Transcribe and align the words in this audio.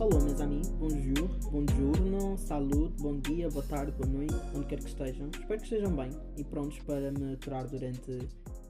Olá, 0.00 0.18
meus 0.24 0.40
amigos, 0.40 0.68
bonjour, 0.70 1.28
buongiorno, 1.50 2.38
saúde, 2.38 2.94
bom 3.00 3.20
dia, 3.20 3.48
boa 3.50 3.64
tarde, 3.64 3.92
boa 3.92 4.08
noite, 4.08 4.34
onde 4.54 4.66
quer 4.66 4.78
que 4.78 4.88
estejam. 4.88 5.28
Espero 5.28 5.60
que 5.60 5.64
estejam 5.64 5.94
bem 5.94 6.10
e 6.36 6.42
prontos 6.42 6.78
para 6.80 7.12
me 7.12 7.34
aturar 7.34 7.68
durante 7.68 8.18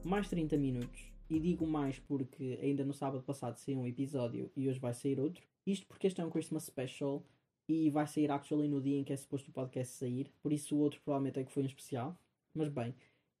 mais 0.03 0.27
30 0.27 0.57
minutos. 0.57 1.11
E 1.29 1.39
digo 1.39 1.65
mais 1.65 1.97
porque 1.97 2.59
ainda 2.61 2.83
no 2.83 2.93
sábado 2.93 3.23
passado 3.23 3.57
saiu 3.57 3.79
um 3.79 3.87
episódio 3.87 4.51
e 4.55 4.67
hoje 4.67 4.79
vai 4.79 4.93
sair 4.93 5.19
outro. 5.19 5.41
Isto 5.65 5.87
porque 5.87 6.07
este 6.07 6.19
é 6.19 6.25
um 6.25 6.29
Christmas 6.29 6.63
Special 6.63 7.25
e 7.69 7.89
vai 7.89 8.05
sair 8.05 8.29
actually 8.29 8.67
no 8.67 8.81
dia 8.81 8.99
em 8.99 9.03
que 9.03 9.13
é 9.13 9.15
suposto 9.15 9.49
o 9.49 9.53
podcast 9.53 9.95
sair, 9.95 10.29
por 10.41 10.51
isso 10.51 10.75
o 10.75 10.79
outro 10.79 10.99
provavelmente 11.03 11.39
é 11.39 11.43
que 11.43 11.51
foi 11.51 11.63
um 11.63 11.67
especial. 11.67 12.19
Mas 12.53 12.67
bem, 12.67 12.93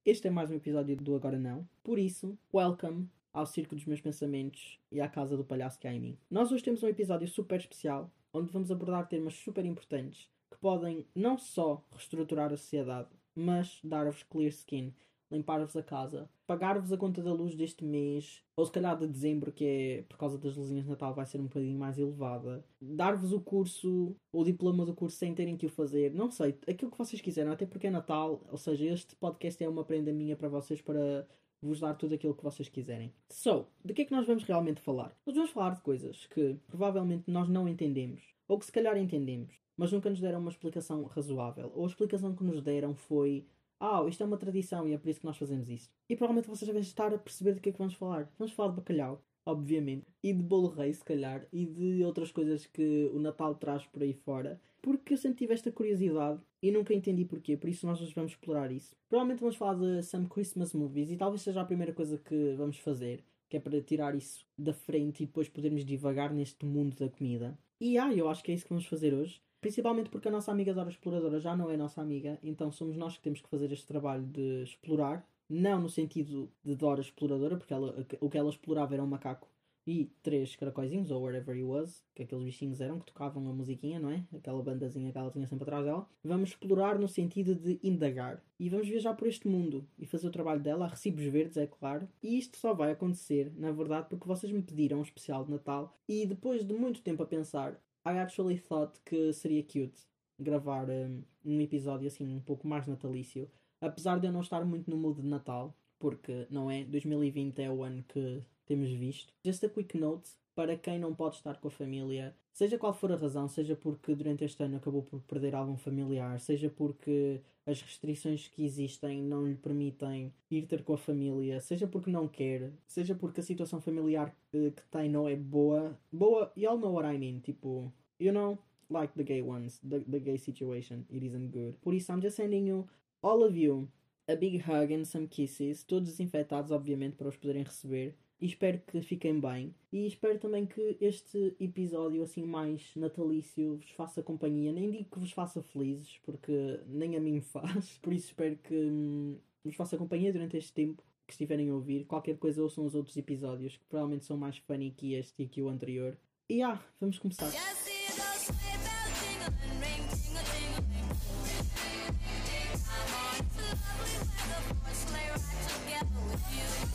este 0.05 0.27
é 0.27 0.31
mais 0.31 0.49
um 0.49 0.55
episódio 0.55 0.95
do 0.95 1.15
Agora 1.15 1.37
Não, 1.37 1.67
por 1.83 1.99
isso, 1.99 2.37
welcome 2.51 3.09
ao 3.33 3.47
Circo 3.47 3.75
dos 3.75 3.85
Meus 3.85 3.99
Pensamentos 3.99 4.79
e 4.91 5.01
à 5.01 5.09
Casa 5.09 5.35
do 5.35 5.43
Palhaço 5.43 5.79
que 5.79 5.87
há 5.87 5.93
em 5.93 5.99
mim. 5.99 6.17
Nós 6.29 6.51
hoje 6.51 6.63
temos 6.63 6.83
um 6.83 6.87
episódio 6.87 7.27
super 7.27 7.59
especial, 7.59 8.11
onde 8.31 8.53
vamos 8.53 8.71
abordar 8.71 9.07
temas 9.07 9.33
super 9.33 9.65
importantes 9.65 10.29
que 10.51 10.57
podem 10.59 11.05
não 11.15 11.37
só 11.37 11.83
reestruturar 11.91 12.53
a 12.53 12.57
sociedade, 12.57 13.09
mas 13.35 13.79
dar-vos 13.83 14.21
clear 14.21 14.49
skin, 14.49 14.93
limpar-vos 15.31 15.75
a 15.75 15.81
casa, 15.81 16.29
pagar-vos 16.45 16.93
a 16.93 16.97
conta 16.97 17.23
da 17.23 17.33
luz 17.33 17.55
deste 17.55 17.83
mês, 17.83 18.43
ou 18.55 18.65
se 18.65 18.71
calhar 18.71 18.95
de 18.95 19.07
dezembro, 19.07 19.51
que 19.51 19.65
é 19.65 20.01
por 20.03 20.17
causa 20.17 20.37
das 20.37 20.55
luzinhas 20.55 20.83
de 20.83 20.91
Natal 20.91 21.13
vai 21.15 21.25
ser 21.25 21.39
um 21.39 21.45
bocadinho 21.45 21.77
mais 21.77 21.97
elevada, 21.97 22.63
dar-vos 22.79 23.33
o 23.33 23.41
curso, 23.41 24.15
o 24.31 24.43
diploma 24.43 24.85
do 24.85 24.93
curso 24.93 25.17
sem 25.17 25.33
terem 25.33 25.57
que 25.57 25.65
o 25.65 25.69
fazer, 25.69 26.13
não 26.13 26.29
sei, 26.29 26.55
aquilo 26.67 26.91
que 26.91 26.97
vocês 26.97 27.19
quiserem, 27.19 27.51
até 27.51 27.65
porque 27.65 27.87
é 27.87 27.89
Natal, 27.89 28.41
ou 28.51 28.57
seja, 28.57 28.85
este 28.85 29.15
podcast 29.15 29.63
é 29.63 29.67
uma 29.67 29.83
prenda 29.83 30.13
minha 30.13 30.35
para 30.35 30.49
vocês 30.49 30.81
para 30.81 31.27
vos 31.65 31.79
dar 31.79 31.95
tudo 31.95 32.15
aquilo 32.15 32.35
que 32.35 32.43
vocês 32.43 32.69
quiserem. 32.69 33.13
So, 33.29 33.65
de 33.83 33.93
que 33.93 34.03
é 34.03 34.05
que 34.05 34.11
nós 34.11 34.27
vamos 34.27 34.43
realmente 34.43 34.81
falar? 34.81 35.15
Nós 35.25 35.35
vamos 35.35 35.51
falar 35.51 35.75
de 35.75 35.81
coisas 35.81 36.25
que 36.27 36.57
provavelmente 36.67 37.29
nós 37.29 37.47
não 37.49 37.67
entendemos, 37.67 38.21
ou 38.47 38.59
que 38.59 38.65
se 38.65 38.71
calhar 38.71 38.97
entendemos, 38.97 39.53
mas 39.75 39.91
nunca 39.91 40.09
nos 40.09 40.19
deram 40.19 40.39
uma 40.39 40.51
explicação 40.51 41.03
razoável. 41.03 41.71
Ou 41.75 41.85
a 41.85 41.87
explicação 41.87 42.35
que 42.35 42.43
nos 42.43 42.61
deram 42.61 42.95
foi: 42.95 43.45
Ah, 43.79 44.03
isto 44.07 44.21
é 44.23 44.25
uma 44.25 44.37
tradição 44.37 44.87
e 44.87 44.93
é 44.93 44.97
por 44.97 45.09
isso 45.09 45.19
que 45.19 45.25
nós 45.25 45.37
fazemos 45.37 45.69
isto. 45.69 45.93
E 46.09 46.15
provavelmente 46.15 46.49
vocês 46.49 46.67
devem 46.67 46.81
estar 46.81 47.13
a 47.13 47.17
perceber 47.17 47.55
de 47.55 47.61
que 47.61 47.69
é 47.69 47.71
que 47.71 47.77
vamos 47.77 47.95
falar. 47.95 48.31
Vamos 48.37 48.53
falar 48.53 48.69
de 48.69 48.75
bacalhau, 48.77 49.21
obviamente, 49.45 50.07
e 50.21 50.33
de 50.33 50.43
bolo 50.43 50.69
rei, 50.69 50.93
se 50.93 51.03
calhar, 51.03 51.47
e 51.51 51.65
de 51.65 52.03
outras 52.03 52.31
coisas 52.31 52.65
que 52.65 53.09
o 53.13 53.19
Natal 53.19 53.55
traz 53.55 53.85
por 53.85 54.03
aí 54.03 54.13
fora 54.13 54.59
porque 54.83 55.13
eu 55.13 55.17
sempre 55.17 55.37
tive 55.37 55.53
esta 55.53 55.71
curiosidade 55.71 56.41
e 56.61 56.69
nunca 56.69 56.93
entendi 56.93 57.23
porquê, 57.23 57.55
por 57.55 57.69
isso 57.69 57.87
nós 57.87 57.99
vamos 58.13 58.33
explorar 58.33 58.69
isso. 58.69 58.93
Provavelmente 59.07 59.39
vamos 59.39 59.55
falar 59.55 59.75
de 59.75 60.03
some 60.03 60.27
Christmas 60.27 60.73
movies 60.73 61.09
e 61.09 61.15
talvez 61.15 61.41
seja 61.41 61.61
a 61.61 61.65
primeira 61.65 61.93
coisa 61.93 62.17
que 62.17 62.53
vamos 62.57 62.77
fazer, 62.77 63.23
que 63.49 63.55
é 63.55 63.61
para 63.61 63.81
tirar 63.81 64.13
isso 64.13 64.45
da 64.57 64.73
frente 64.73 65.23
e 65.23 65.25
depois 65.25 65.47
podermos 65.47 65.85
divagar 65.85 66.33
neste 66.33 66.65
mundo 66.65 66.97
da 66.97 67.07
comida. 67.07 67.57
E 67.79 67.97
ah, 67.97 68.13
eu 68.13 68.27
acho 68.27 68.43
que 68.43 68.51
é 68.51 68.55
isso 68.55 68.65
que 68.65 68.71
vamos 68.71 68.85
fazer 68.85 69.13
hoje. 69.13 69.41
Principalmente 69.61 70.09
porque 70.09 70.27
a 70.27 70.31
nossa 70.31 70.51
amiga 70.51 70.73
Dora 70.73 70.89
Exploradora 70.89 71.39
já 71.39 71.55
não 71.55 71.71
é 71.71 71.77
nossa 71.77 72.01
amiga, 72.01 72.37
então 72.43 72.69
somos 72.69 72.97
nós 72.97 73.15
que 73.15 73.23
temos 73.23 73.39
que 73.39 73.47
fazer 73.47 73.71
este 73.71 73.87
trabalho 73.87 74.25
de 74.25 74.63
explorar. 74.63 75.25
Não 75.49 75.81
no 75.81 75.89
sentido 75.89 76.51
de 76.63 76.75
Dora 76.75 77.01
Exploradora, 77.01 77.57
porque 77.57 77.73
ela, 77.73 78.05
o 78.19 78.29
que 78.29 78.37
ela 78.37 78.49
explorava 78.49 78.93
era 78.93 79.03
um 79.03 79.07
macaco 79.07 79.47
e 79.85 80.05
três 80.21 80.55
caracóizinhos, 80.55 81.11
ou 81.11 81.21
whatever 81.21 81.57
he 81.57 81.63
was, 81.63 82.03
que 82.15 82.23
aqueles 82.23 82.43
bichinhos 82.43 82.79
eram, 82.79 82.99
que 82.99 83.05
tocavam 83.05 83.47
a 83.49 83.53
musiquinha, 83.53 83.99
não 83.99 84.09
é? 84.09 84.23
Aquela 84.33 84.63
bandazinha 84.63 85.11
que 85.11 85.17
ela 85.17 85.29
tinha 85.29 85.45
sempre 85.45 85.63
atrás 85.63 85.83
dela. 85.83 86.07
Vamos 86.23 86.49
explorar 86.49 86.97
no 86.97 87.07
sentido 87.07 87.53
de 87.53 87.79
indagar. 87.83 88.41
E 88.59 88.69
vamos 88.69 88.87
viajar 88.87 89.13
por 89.13 89.27
este 89.27 89.47
mundo 89.47 89.85
e 89.99 90.05
fazer 90.05 90.27
o 90.27 90.31
trabalho 90.31 90.61
dela 90.61 90.85
a 90.85 90.87
recibos 90.87 91.25
verdes, 91.25 91.57
é 91.57 91.67
claro. 91.67 92.07
E 92.21 92.37
isto 92.37 92.57
só 92.57 92.73
vai 92.73 92.91
acontecer, 92.91 93.51
na 93.57 93.71
verdade, 93.71 94.07
porque 94.09 94.27
vocês 94.27 94.51
me 94.51 94.61
pediram 94.61 94.99
um 94.99 95.03
especial 95.03 95.43
de 95.43 95.51
Natal 95.51 95.93
e 96.07 96.25
depois 96.25 96.65
de 96.65 96.73
muito 96.73 97.01
tempo 97.01 97.23
a 97.23 97.27
pensar, 97.27 97.73
I 98.05 98.19
actually 98.19 98.57
thought 98.59 98.99
que 99.05 99.33
seria 99.33 99.63
cute 99.63 100.01
gravar 100.39 100.89
um, 100.89 101.23
um 101.45 101.61
episódio 101.61 102.07
assim 102.07 102.27
um 102.33 102.39
pouco 102.39 102.67
mais 102.67 102.87
natalício. 102.87 103.49
Apesar 103.83 104.19
de 104.19 104.27
eu 104.27 104.31
não 104.31 104.41
estar 104.41 104.63
muito 104.63 104.89
no 104.89 104.97
mood 104.97 105.21
de 105.21 105.27
Natal, 105.27 105.75
porque 105.99 106.47
não 106.49 106.71
é? 106.71 106.85
2020 106.85 107.59
é 107.59 107.69
o 107.69 107.83
ano 107.83 108.03
que 108.07 108.41
temos 108.65 108.89
visto. 108.91 109.33
Just 109.45 109.63
a 109.63 109.69
quick 109.69 109.97
note 109.97 110.29
para 110.55 110.77
quem 110.77 110.99
não 110.99 111.13
pode 111.13 111.35
estar 111.35 111.59
com 111.59 111.67
a 111.67 111.71
família, 111.71 112.35
seja 112.53 112.77
qual 112.77 112.93
for 112.93 113.11
a 113.11 113.15
razão, 113.15 113.47
seja 113.47 113.75
porque 113.75 114.13
durante 114.13 114.43
este 114.45 114.63
ano 114.63 114.77
acabou 114.77 115.01
por 115.01 115.19
perder 115.21 115.55
algum 115.55 115.75
familiar, 115.75 116.39
seja 116.39 116.69
porque 116.69 117.41
as 117.65 117.81
restrições 117.81 118.47
que 118.47 118.63
existem 118.63 119.21
não 119.21 119.47
lhe 119.47 119.55
permitem 119.55 120.33
ir 120.51 120.67
ter 120.67 120.83
com 120.83 120.93
a 120.93 120.97
família, 120.97 121.59
seja 121.59 121.87
porque 121.87 122.11
não 122.11 122.27
quer, 122.27 122.71
seja 122.87 123.15
porque 123.15 123.39
a 123.39 123.43
situação 123.43 123.81
familiar 123.81 124.35
que, 124.51 124.71
que 124.71 124.83
tem 124.91 125.09
não 125.09 125.27
é 125.27 125.35
boa. 125.35 125.97
Boa, 126.11 126.51
you 126.55 126.69
all 126.69 126.77
know 126.77 126.93
what 126.93 127.07
I 127.07 127.17
mean, 127.17 127.39
tipo, 127.39 127.91
you 128.19 128.31
know, 128.31 128.57
like 128.89 129.13
the 129.15 129.23
gay 129.23 129.41
ones, 129.41 129.79
the, 129.79 129.99
the 130.01 130.19
gay 130.19 130.37
situation, 130.37 131.05
it 131.09 131.25
isn't 131.25 131.51
good. 131.51 131.77
Por 131.81 131.93
isso, 131.93 132.11
I'm 132.11 132.21
just 132.21 132.35
sending 132.35 132.67
you, 132.67 132.87
all 133.23 133.43
of 133.43 133.57
you, 133.57 133.89
a 134.27 134.35
big 134.35 134.57
hug 134.57 134.93
and 134.93 135.05
some 135.05 135.27
kisses, 135.27 135.83
todos 135.83 136.09
desinfetados, 136.09 136.71
obviamente, 136.71 137.15
para 137.15 137.27
os 137.27 137.37
poderem 137.37 137.63
receber 137.63 138.15
e 138.43 138.45
espero 138.45 138.77
que 138.85 139.01
fiquem 139.01 139.39
bem. 139.39 139.73
E 139.89 140.05
espero 140.05 140.37
também 140.37 140.65
que 140.65 140.97
este 140.99 141.55
episódio, 141.61 142.21
assim, 142.21 142.43
mais 142.43 142.91
natalício, 142.93 143.77
vos 143.77 143.89
faça 143.91 144.21
companhia. 144.21 144.73
Nem 144.73 144.91
digo 144.91 145.09
que 145.09 145.17
vos 145.17 145.31
faça 145.31 145.61
felizes, 145.61 146.19
porque 146.25 146.77
nem 146.87 147.15
a 147.15 147.21
mim 147.21 147.39
faz. 147.41 147.97
Por 148.01 148.11
isso 148.11 148.27
espero 148.27 148.57
que 148.57 148.75
hum, 148.75 149.37
vos 149.63 149.75
faça 149.75 149.97
companhia 149.97 150.33
durante 150.33 150.57
este 150.57 150.73
tempo 150.73 151.01
que 151.25 151.31
estiverem 151.31 151.69
a 151.69 151.73
ouvir. 151.73 152.03
Qualquer 152.03 152.37
coisa 152.37 152.61
ouçam 152.61 152.85
os 152.85 152.95
outros 152.95 153.15
episódios, 153.15 153.77
que 153.77 153.85
provavelmente 153.85 154.25
são 154.25 154.35
mais 154.35 154.57
funny 154.57 154.91
que 154.91 155.13
este 155.13 155.43
e 155.43 155.47
que 155.47 155.61
o 155.61 155.69
anterior. 155.69 156.17
E 156.49 156.61
ah, 156.61 156.83
vamos 156.99 157.17
começar. 157.17 157.49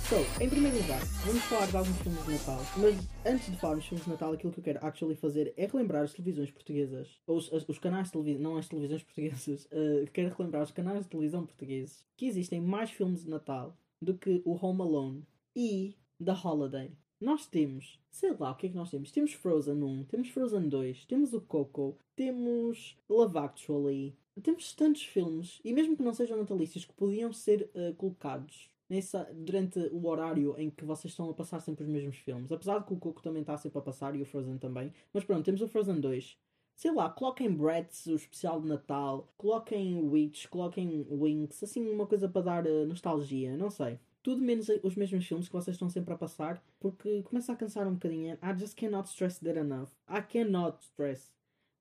So, 0.08 0.42
em 0.42 0.48
primeiro 0.48 0.78
lugar, 0.78 1.02
vamos 1.26 1.42
falar 1.42 1.66
de 1.66 1.76
alguns 1.76 1.98
filmes 1.98 2.24
de 2.24 2.32
Natal, 2.32 2.60
mas 2.78 2.96
antes 3.26 3.50
de 3.52 3.58
falarmos 3.58 3.84
de 3.84 3.90
filmes 3.90 4.06
de 4.06 4.10
Natal, 4.10 4.32
aquilo 4.32 4.50
que 4.50 4.60
eu 4.60 4.64
quero 4.64 4.78
actually 4.82 5.14
fazer 5.14 5.52
é 5.54 5.66
relembrar 5.66 6.02
as 6.02 6.14
televisões 6.14 6.50
portuguesas, 6.50 7.20
ou 7.26 7.36
os, 7.36 7.52
os 7.52 7.78
canais 7.78 8.06
de 8.06 8.12
televisão, 8.12 8.42
não 8.42 8.56
as 8.56 8.66
televisões 8.66 9.02
portuguesas, 9.04 9.66
uh, 9.66 10.10
quero 10.10 10.34
relembrar 10.34 10.62
os 10.62 10.70
canais 10.70 11.02
de 11.02 11.10
televisão 11.10 11.44
portugueses 11.44 12.06
que 12.16 12.24
existem 12.24 12.58
mais 12.58 12.90
filmes 12.90 13.24
de 13.24 13.28
Natal 13.28 13.76
do 14.00 14.16
que 14.16 14.40
o 14.46 14.52
Home 14.64 14.80
Alone 14.80 15.26
e 15.54 15.94
The 16.24 16.32
Holiday. 16.42 16.90
Nós 17.20 17.44
temos, 17.44 18.00
sei 18.10 18.32
lá, 18.32 18.52
o 18.52 18.54
que 18.54 18.68
é 18.68 18.70
que 18.70 18.76
nós 18.76 18.90
temos? 18.90 19.12
Temos 19.12 19.34
Frozen 19.34 19.82
1, 19.82 20.04
temos 20.04 20.30
Frozen 20.30 20.70
2, 20.70 21.04
temos 21.04 21.34
o 21.34 21.40
Coco, 21.42 21.98
temos 22.16 22.96
Love 23.10 23.36
Actually, 23.36 24.16
temos 24.42 24.72
tantos 24.72 25.02
filmes, 25.02 25.60
e 25.62 25.70
mesmo 25.70 25.98
que 25.98 26.02
não 26.02 26.14
sejam 26.14 26.38
natalícios, 26.38 26.86
que 26.86 26.94
podiam 26.94 27.30
ser 27.30 27.68
uh, 27.74 27.94
colocados 27.96 28.70
nessa, 28.88 29.28
durante 29.34 29.78
o 29.92 30.06
horário 30.06 30.54
em 30.58 30.70
que 30.70 30.84
vocês 30.84 31.12
estão 31.12 31.28
a 31.28 31.34
passar 31.34 31.60
sempre 31.60 31.84
os 31.84 31.90
mesmos 31.90 32.16
filmes. 32.16 32.50
Apesar 32.50 32.78
de 32.78 32.86
que 32.86 32.94
o 32.94 32.96
Coco 32.96 33.22
também 33.22 33.42
está 33.42 33.56
sempre 33.56 33.78
a 33.78 33.82
passar 33.82 34.14
e 34.14 34.22
o 34.22 34.26
Frozen 34.26 34.58
também. 34.58 34.92
Mas 35.12 35.24
pronto, 35.24 35.44
temos 35.44 35.60
o 35.60 35.68
Frozen 35.68 36.00
2. 36.00 36.38
Sei 36.74 36.92
lá, 36.92 37.10
coloquem 37.10 37.52
Bratz, 37.52 38.06
o 38.06 38.14
especial 38.14 38.60
de 38.60 38.68
Natal, 38.68 39.28
coloquem 39.36 39.98
Witch, 40.08 40.46
coloquem 40.46 41.04
Winx, 41.10 41.64
assim 41.64 41.90
uma 41.90 42.06
coisa 42.06 42.28
para 42.28 42.42
dar 42.42 42.66
uh, 42.66 42.86
nostalgia, 42.86 43.56
não 43.56 43.68
sei. 43.68 43.98
Tudo 44.22 44.42
menos 44.42 44.68
os 44.82 44.94
mesmos 44.94 45.26
filmes 45.26 45.48
que 45.48 45.54
vocês 45.54 45.74
estão 45.74 45.90
sempre 45.90 46.14
a 46.14 46.16
passar, 46.16 46.62
porque 46.78 47.22
começa 47.22 47.52
a 47.52 47.56
cansar 47.56 47.88
um 47.88 47.94
bocadinho. 47.94 48.38
I 48.40 48.56
just 48.56 48.76
cannot 48.76 49.08
stress 49.08 49.40
that 49.40 49.58
enough. 49.58 49.88
I 50.08 50.20
cannot 50.22 50.78
stress 50.80 51.32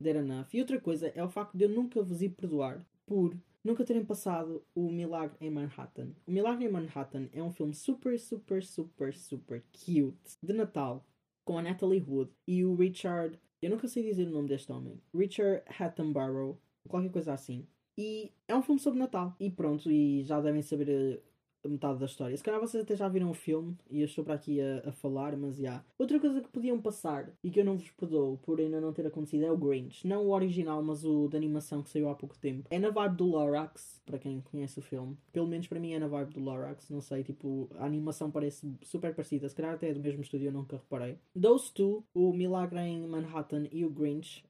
that 0.02 0.18
enough. 0.18 0.48
E 0.54 0.62
outra 0.62 0.82
coisa 0.82 1.12
é 1.14 1.24
o 1.24 1.30
facto 1.30 1.56
de 1.56 1.66
eu 1.66 1.70
nunca 1.70 2.02
vos 2.02 2.22
ir 2.24 2.30
perdoar 2.30 2.84
por 3.06 3.38
nunca 3.68 3.84
terem 3.84 4.04
passado 4.06 4.64
o 4.74 4.90
Milagre 4.90 5.36
em 5.42 5.50
Manhattan. 5.52 6.14
O 6.26 6.32
Milagre 6.32 6.66
em 6.66 6.72
Manhattan 6.72 7.28
é 7.34 7.44
um 7.44 7.52
filme 7.52 7.74
super, 7.74 8.18
super, 8.18 8.64
super, 8.64 9.14
super 9.14 9.62
cute 9.74 10.38
de 10.42 10.54
Natal 10.54 11.06
com 11.44 11.58
a 11.58 11.62
Natalie 11.62 12.02
Wood 12.02 12.32
e 12.48 12.64
o 12.64 12.76
Richard. 12.76 13.38
Eu 13.62 13.70
nunca 13.70 13.88
sei 13.90 14.04
dizer 14.04 14.26
o 14.28 14.32
nome 14.32 14.48
deste 14.48 14.72
homem. 14.72 15.02
Richard 15.14 15.64
Attenborough, 15.80 16.58
qualquer 16.88 17.12
coisa 17.12 17.34
assim. 17.34 17.68
E 17.98 18.32
é 18.48 18.56
um 18.56 18.62
filme 18.62 18.80
sobre 18.80 19.00
Natal. 19.00 19.36
E 19.38 19.50
pronto, 19.50 19.92
e 19.92 20.24
já 20.24 20.40
devem 20.40 20.62
saber 20.62 21.22
metade 21.66 22.00
da 22.00 22.06
história. 22.06 22.36
Se 22.36 22.44
calhar 22.44 22.60
vocês 22.60 22.84
até 22.84 22.96
já 22.96 23.08
viram 23.08 23.30
o 23.30 23.34
filme 23.34 23.78
e 23.90 24.02
eu 24.02 24.06
estou 24.06 24.24
para 24.24 24.36
aqui 24.36 24.60
a, 24.62 24.90
a 24.90 24.92
falar, 24.92 25.36
mas 25.36 25.56
já. 25.56 25.64
Yeah. 25.64 25.86
Outra 25.98 26.20
coisa 26.20 26.42
que 26.42 26.50
podiam 26.50 26.80
passar 26.82 27.32
e 27.44 27.50
que 27.50 27.60
eu 27.60 27.66
não 27.66 27.78
vos 27.78 27.90
perdoo 27.92 28.38
por 28.38 28.60
ainda 28.60 28.80
não 28.80 28.94
ter 28.94 29.06
acontecido 29.06 29.46
é 29.46 29.52
o 29.52 29.58
Grinch. 29.58 30.08
Não 30.08 30.28
o 30.28 30.32
original, 30.32 30.82
mas 30.84 31.04
o 31.04 31.28
da 31.28 31.38
animação 31.38 31.82
que 31.82 31.90
saiu 31.90 32.10
há 32.10 32.16
pouco 32.16 32.38
tempo. 32.38 32.68
É 32.70 32.80
na 32.80 32.90
vibe 32.90 33.18
do 33.18 33.26
Lorax, 33.26 34.02
para 34.06 34.18
quem 34.18 34.42
conhece 34.42 34.80
o 34.80 34.82
filme. 34.82 35.18
Pelo 35.32 35.48
menos 35.48 35.68
para 35.68 35.80
mim 35.80 35.94
é 35.94 36.00
na 36.00 36.08
vibe 36.08 36.34
do 36.34 36.40
Lorax. 36.40 36.90
Não 36.90 37.02
sei, 37.02 37.24
tipo, 37.24 37.70
a 37.76 37.86
animação 37.86 38.32
parece 38.32 38.72
super 38.84 39.14
parecida. 39.14 39.50
Se 39.50 39.56
calhar 39.56 39.74
até 39.74 39.90
é 39.90 39.94
do 39.94 40.00
mesmo 40.00 40.22
estúdio, 40.22 40.48
eu 40.48 40.54
nunca 40.54 40.78
reparei. 40.78 41.18
Those 41.40 41.72
two, 41.74 42.04
o 42.14 42.34
Milagre 42.34 42.80
em 42.80 43.08
Manhattan 43.08 43.68
e 43.72 43.84
o 43.86 43.90
Grinch, 43.90 44.44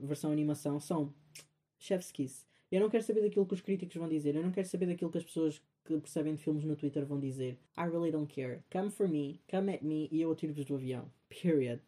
versão 0.00 0.30
animação, 0.30 0.78
são 0.80 1.12
chef's 1.78 2.12
kiss. 2.12 2.46
Eu 2.70 2.80
não 2.80 2.88
quero 2.88 3.04
saber 3.04 3.20
daquilo 3.20 3.44
que 3.44 3.52
os 3.52 3.60
críticos 3.60 3.96
vão 3.96 4.08
dizer. 4.08 4.34
Eu 4.34 4.42
não 4.42 4.50
quero 4.50 4.66
saber 4.66 4.86
daquilo 4.86 5.10
que 5.10 5.18
as 5.18 5.24
pessoas 5.24 5.60
que 5.84 5.98
percebem 5.98 6.34
de 6.34 6.42
filmes 6.42 6.64
no 6.64 6.76
Twitter 6.76 7.04
vão 7.04 7.18
dizer. 7.18 7.58
I 7.76 7.82
really 7.82 8.10
don't 8.10 8.32
care. 8.32 8.62
Come 8.70 8.90
for 8.90 9.08
me, 9.08 9.40
come 9.50 9.74
at 9.74 9.82
me 9.82 10.08
e 10.10 10.20
eu 10.20 10.32
atiro-vos 10.32 10.64
do 10.64 10.74
avião. 10.74 11.10
Period. 11.28 11.80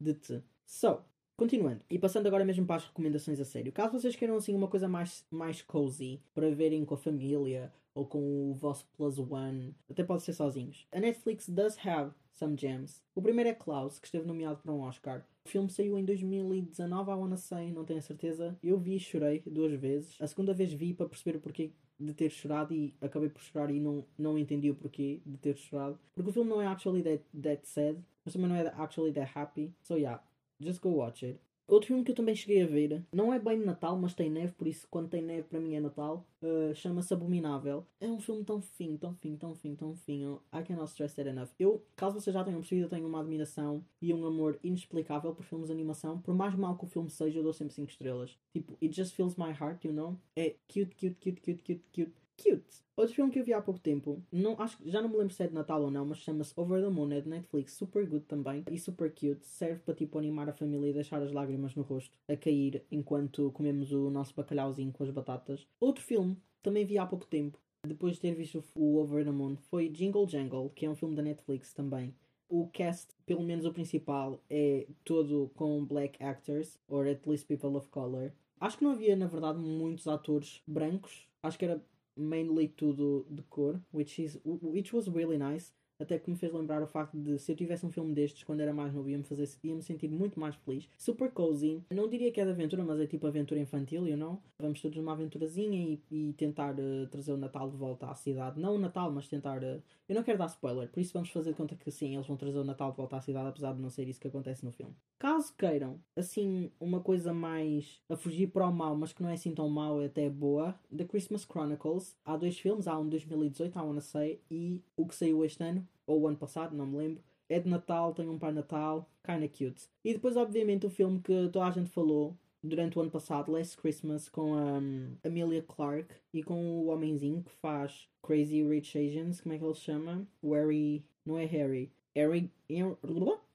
De 0.00 0.14
te. 0.14 0.42
So, 0.64 1.02
Continuando, 1.38 1.82
e 1.90 1.98
passando 1.98 2.26
agora 2.26 2.46
mesmo 2.46 2.64
para 2.64 2.76
as 2.76 2.86
recomendações 2.86 3.38
a 3.38 3.44
sério. 3.44 3.70
Caso 3.70 3.92
vocês 4.00 4.16
queiram 4.16 4.36
assim 4.36 4.54
uma 4.54 4.68
coisa 4.68 4.88
mais, 4.88 5.22
mais 5.30 5.60
cozy 5.60 6.18
para 6.34 6.50
verem 6.50 6.82
com 6.82 6.94
a 6.94 6.96
família 6.96 7.70
ou 7.94 8.06
com 8.06 8.50
o 8.50 8.54
vosso 8.54 8.86
plus 8.96 9.18
one, 9.18 9.74
até 9.90 10.02
pode 10.02 10.22
ser 10.22 10.32
sozinhos. 10.32 10.86
A 10.90 10.98
Netflix 10.98 11.46
does 11.46 11.76
have 11.84 12.12
some 12.32 12.56
gems. 12.56 13.02
O 13.14 13.20
primeiro 13.20 13.50
é 13.50 13.54
Klaus, 13.54 13.98
que 13.98 14.06
esteve 14.06 14.26
nomeado 14.26 14.60
para 14.62 14.72
um 14.72 14.80
Oscar. 14.80 15.26
O 15.44 15.48
filme 15.48 15.68
saiu 15.68 15.98
em 15.98 16.04
2019, 16.06 17.10
I 17.10 17.14
wanna 17.14 17.36
say, 17.36 17.70
não 17.70 17.84
tenho 17.84 17.98
a 17.98 18.02
certeza. 18.02 18.58
Eu 18.62 18.78
vi 18.78 18.96
e 18.96 19.00
chorei 19.00 19.42
duas 19.46 19.72
vezes. 19.78 20.16
A 20.20 20.26
segunda 20.26 20.54
vez 20.54 20.72
vi 20.72 20.94
para 20.94 21.06
perceber 21.06 21.36
o 21.36 21.40
porquê 21.40 21.70
de 21.98 22.12
ter 22.14 22.30
chorado 22.30 22.74
e 22.74 22.94
acabei 23.00 23.28
por 23.28 23.42
chorar 23.42 23.70
e 23.70 23.80
não, 23.80 24.04
não 24.18 24.38
entendi 24.38 24.70
o 24.70 24.74
porquê 24.74 25.20
de 25.24 25.38
ter 25.38 25.56
chorado. 25.56 25.98
Porque 26.14 26.30
o 26.30 26.32
filme 26.32 26.50
não 26.50 26.60
é 26.60 26.66
actually 26.66 27.02
that, 27.02 27.24
that 27.42 27.66
sad, 27.66 27.98
mas 28.24 28.34
também 28.34 28.48
não 28.48 28.56
é 28.56 28.66
actually 28.76 29.12
that 29.12 29.30
happy. 29.34 29.74
So 29.82 29.96
yeah, 29.96 30.22
just 30.60 30.80
go 30.80 30.90
watch 30.90 31.24
it. 31.24 31.40
Outro 31.68 31.88
filme 31.88 32.04
que 32.04 32.12
eu 32.12 32.14
também 32.14 32.34
cheguei 32.34 32.62
a 32.62 32.66
ver, 32.66 33.04
não 33.12 33.32
é 33.34 33.40
bem 33.40 33.58
Natal, 33.58 33.96
mas 33.98 34.14
tem 34.14 34.30
neve, 34.30 34.52
por 34.52 34.68
isso 34.68 34.86
quando 34.88 35.08
tem 35.08 35.20
neve 35.20 35.42
para 35.48 35.58
mim 35.58 35.74
é 35.74 35.80
Natal. 35.80 36.24
Uh, 36.40 36.72
Chama-se 36.74 37.12
Abominável. 37.12 37.84
É 38.00 38.08
um 38.08 38.20
filme 38.20 38.44
tão 38.44 38.60
fino, 38.60 38.96
tão 38.96 39.14
fino, 39.14 39.36
tão 39.36 39.54
fino, 39.54 39.76
tão 39.76 39.94
fino. 39.96 40.40
I 40.52 40.62
cannot 40.62 40.88
stress 40.90 41.16
that 41.16 41.28
enough. 41.28 41.48
Eu, 41.58 41.84
caso 41.96 42.20
vocês 42.20 42.32
já 42.32 42.44
tenham 42.44 42.60
percebido, 42.60 42.86
eu 42.86 42.90
tenho 42.90 43.06
uma 43.06 43.20
admiração 43.20 43.84
e 44.00 44.14
um 44.14 44.24
amor 44.24 44.58
inexplicável 44.62 45.34
por 45.34 45.42
filmes 45.42 45.66
de 45.66 45.72
animação. 45.72 46.20
Por 46.20 46.34
mais 46.34 46.54
mal 46.54 46.76
que 46.76 46.84
o 46.84 46.88
filme 46.88 47.10
seja, 47.10 47.40
eu 47.40 47.42
dou 47.42 47.52
sempre 47.52 47.74
5 47.74 47.90
estrelas. 47.90 48.38
Tipo, 48.52 48.76
it 48.80 48.94
just 48.94 49.14
fills 49.16 49.36
my 49.36 49.50
heart, 49.50 49.84
you 49.84 49.92
know? 49.92 50.16
É 50.36 50.54
cute, 50.68 50.94
cute, 50.94 51.16
cute, 51.20 51.40
cute, 51.40 51.62
cute, 51.62 51.84
cute 51.92 52.25
cute. 52.36 52.86
Outro 52.96 53.14
filme 53.14 53.30
que 53.30 53.38
eu 53.38 53.44
vi 53.44 53.52
há 53.52 53.60
pouco 53.60 53.78
tempo, 53.78 54.22
não, 54.32 54.58
acho, 54.58 54.78
já 54.88 55.02
não 55.02 55.08
me 55.10 55.16
lembro 55.16 55.34
se 55.34 55.42
é 55.42 55.46
de 55.46 55.52
Natal 55.52 55.82
ou 55.82 55.90
não, 55.90 56.06
mas 56.06 56.18
chama-se 56.18 56.52
Over 56.56 56.82
the 56.82 56.88
Moon, 56.88 57.12
é 57.12 57.20
de 57.20 57.28
Netflix, 57.28 57.74
super 57.74 58.06
good 58.08 58.24
também 58.24 58.64
e 58.70 58.78
super 58.78 59.10
cute. 59.10 59.44
Serve 59.46 59.80
para 59.80 59.94
tipo 59.94 60.18
animar 60.18 60.48
a 60.48 60.52
família 60.54 60.88
e 60.88 60.94
deixar 60.94 61.20
as 61.20 61.30
lágrimas 61.30 61.74
no 61.74 61.82
rosto 61.82 62.18
a 62.26 62.36
cair 62.36 62.84
enquanto 62.90 63.50
comemos 63.52 63.92
o 63.92 64.08
nosso 64.08 64.34
bacalhauzinho 64.34 64.92
com 64.92 65.04
as 65.04 65.10
batatas. 65.10 65.66
Outro 65.78 66.02
filme, 66.02 66.38
também 66.62 66.86
vi 66.86 66.96
há 66.96 67.04
pouco 67.04 67.26
tempo, 67.26 67.58
depois 67.86 68.14
de 68.14 68.20
ter 68.20 68.34
visto 68.34 68.64
o 68.74 68.96
Over 68.96 69.24
the 69.24 69.30
Moon, 69.30 69.56
foi 69.56 69.88
Jingle 69.88 70.26
Jangle, 70.26 70.70
que 70.70 70.86
é 70.86 70.90
um 70.90 70.96
filme 70.96 71.14
da 71.14 71.22
Netflix 71.22 71.74
também. 71.74 72.14
O 72.48 72.68
cast, 72.68 73.14
pelo 73.26 73.42
menos 73.42 73.66
o 73.66 73.72
principal, 73.72 74.40
é 74.48 74.86
todo 75.04 75.50
com 75.54 75.84
black 75.84 76.22
actors, 76.22 76.78
or 76.88 77.06
at 77.06 77.26
least 77.26 77.46
people 77.46 77.76
of 77.76 77.88
color. 77.88 78.32
Acho 78.58 78.78
que 78.78 78.84
não 78.84 78.92
havia, 78.92 79.14
na 79.16 79.26
verdade, 79.26 79.58
muitos 79.58 80.08
atores 80.08 80.62
brancos. 80.66 81.28
Acho 81.42 81.58
que 81.58 81.64
era 81.64 81.84
mainly 82.16 82.68
tudo 82.76 83.24
the 83.30 83.42
cor, 83.50 83.80
which, 83.90 84.18
is, 84.18 84.38
which 84.44 84.92
was 84.92 85.08
really 85.08 85.38
nice. 85.38 85.72
Até 85.98 86.18
que 86.18 86.30
me 86.30 86.36
fez 86.36 86.52
lembrar 86.52 86.82
o 86.82 86.86
facto 86.86 87.16
de 87.16 87.38
se 87.38 87.52
eu 87.52 87.56
tivesse 87.56 87.84
um 87.84 87.90
filme 87.90 88.12
destes 88.14 88.44
quando 88.44 88.60
era 88.60 88.72
mais 88.72 88.92
novo 88.92 89.08
ia-me 89.08 89.24
fazer, 89.24 89.48
ia-me 89.64 89.82
sentir 89.82 90.08
muito 90.08 90.38
mais 90.38 90.54
feliz. 90.56 90.88
Super 90.96 91.30
cozy. 91.30 91.82
Não 91.90 92.08
diria 92.08 92.30
que 92.30 92.40
é 92.40 92.44
de 92.44 92.50
aventura, 92.50 92.84
mas 92.84 93.00
é 93.00 93.06
tipo 93.06 93.26
aventura 93.26 93.60
infantil, 93.60 94.06
you 94.06 94.16
know? 94.16 94.40
Vamos 94.58 94.80
todos 94.80 94.96
numa 94.96 95.12
aventurazinha 95.12 95.98
e, 96.10 96.28
e 96.28 96.32
tentar 96.34 96.74
uh, 96.74 97.06
trazer 97.08 97.32
o 97.32 97.36
Natal 97.36 97.70
de 97.70 97.76
volta 97.76 98.06
à 98.06 98.14
cidade. 98.14 98.60
Não 98.60 98.74
o 98.74 98.78
Natal, 98.78 99.10
mas 99.10 99.28
tentar. 99.28 99.62
Uh... 99.62 99.82
Eu 100.08 100.14
não 100.14 100.22
quero 100.22 100.38
dar 100.38 100.46
spoiler, 100.46 100.88
por 100.88 101.00
isso 101.00 101.12
vamos 101.12 101.30
fazer 101.30 101.50
de 101.50 101.56
conta 101.56 101.74
que 101.74 101.90
sim, 101.90 102.14
eles 102.14 102.26
vão 102.26 102.36
trazer 102.36 102.58
o 102.58 102.64
Natal 102.64 102.90
de 102.90 102.96
volta 102.96 103.16
à 103.16 103.20
cidade, 103.20 103.48
apesar 103.48 103.72
de 103.72 103.80
não 103.80 103.90
ser 103.90 104.08
isso 104.08 104.20
que 104.20 104.28
acontece 104.28 104.64
no 104.64 104.70
filme. 104.70 104.94
Caso 105.18 105.52
queiram, 105.56 105.98
assim, 106.14 106.70
uma 106.78 107.00
coisa 107.00 107.32
mais 107.32 108.00
a 108.08 108.16
fugir 108.16 108.48
para 108.48 108.68
o 108.68 108.72
mal, 108.72 108.94
mas 108.94 109.12
que 109.12 109.22
não 109.22 109.30
é 109.30 109.34
assim 109.34 109.54
tão 109.54 109.68
mau, 109.68 110.00
é 110.00 110.06
até 110.06 110.28
boa, 110.28 110.78
The 110.94 111.04
Christmas 111.04 111.44
Chronicles. 111.44 112.14
Há 112.24 112.36
dois 112.36 112.58
filmes, 112.58 112.86
há 112.86 112.98
um 112.98 113.04
de 113.04 113.10
2018, 113.10 113.76
I 113.76 113.82
wanna 113.82 114.00
say, 114.00 114.40
e 114.50 114.82
o 114.96 115.06
que 115.06 115.14
saiu 115.14 115.44
este 115.44 115.62
ano, 115.62 115.85
ou 116.06 116.22
o 116.22 116.28
ano 116.28 116.36
passado, 116.36 116.76
não 116.76 116.86
me 116.86 116.96
lembro. 116.98 117.22
É 117.48 117.60
de 117.60 117.68
Natal, 117.68 118.12
tem 118.12 118.28
um 118.28 118.38
Pai 118.38 118.52
Natal, 118.52 119.08
kinda 119.24 119.48
cute. 119.48 119.88
E 120.04 120.12
depois, 120.12 120.36
obviamente, 120.36 120.86
o 120.86 120.90
filme 120.90 121.20
que 121.20 121.48
toda 121.52 121.66
a 121.66 121.70
gente 121.70 121.90
falou 121.90 122.36
durante 122.62 122.98
o 122.98 123.02
ano 123.02 123.10
passado, 123.10 123.52
Last 123.52 123.76
Christmas, 123.76 124.28
com 124.28 124.54
a 124.54 124.78
um, 124.78 125.16
Amelia 125.24 125.62
Clark 125.62 126.12
e 126.32 126.42
com 126.42 126.80
o 126.80 126.88
homenzinho 126.88 127.42
que 127.42 127.52
faz 127.52 128.08
Crazy 128.22 128.62
Rich 128.62 128.98
Asians, 128.98 129.40
como 129.40 129.54
é 129.54 129.58
que 129.58 129.64
ele 129.64 129.74
se 129.74 129.80
chama? 129.82 130.26
O 130.42 130.54
Harry. 130.54 131.04
Não 131.24 131.38
é 131.38 131.44
Harry. 131.44 131.92
Harry. 132.14 132.50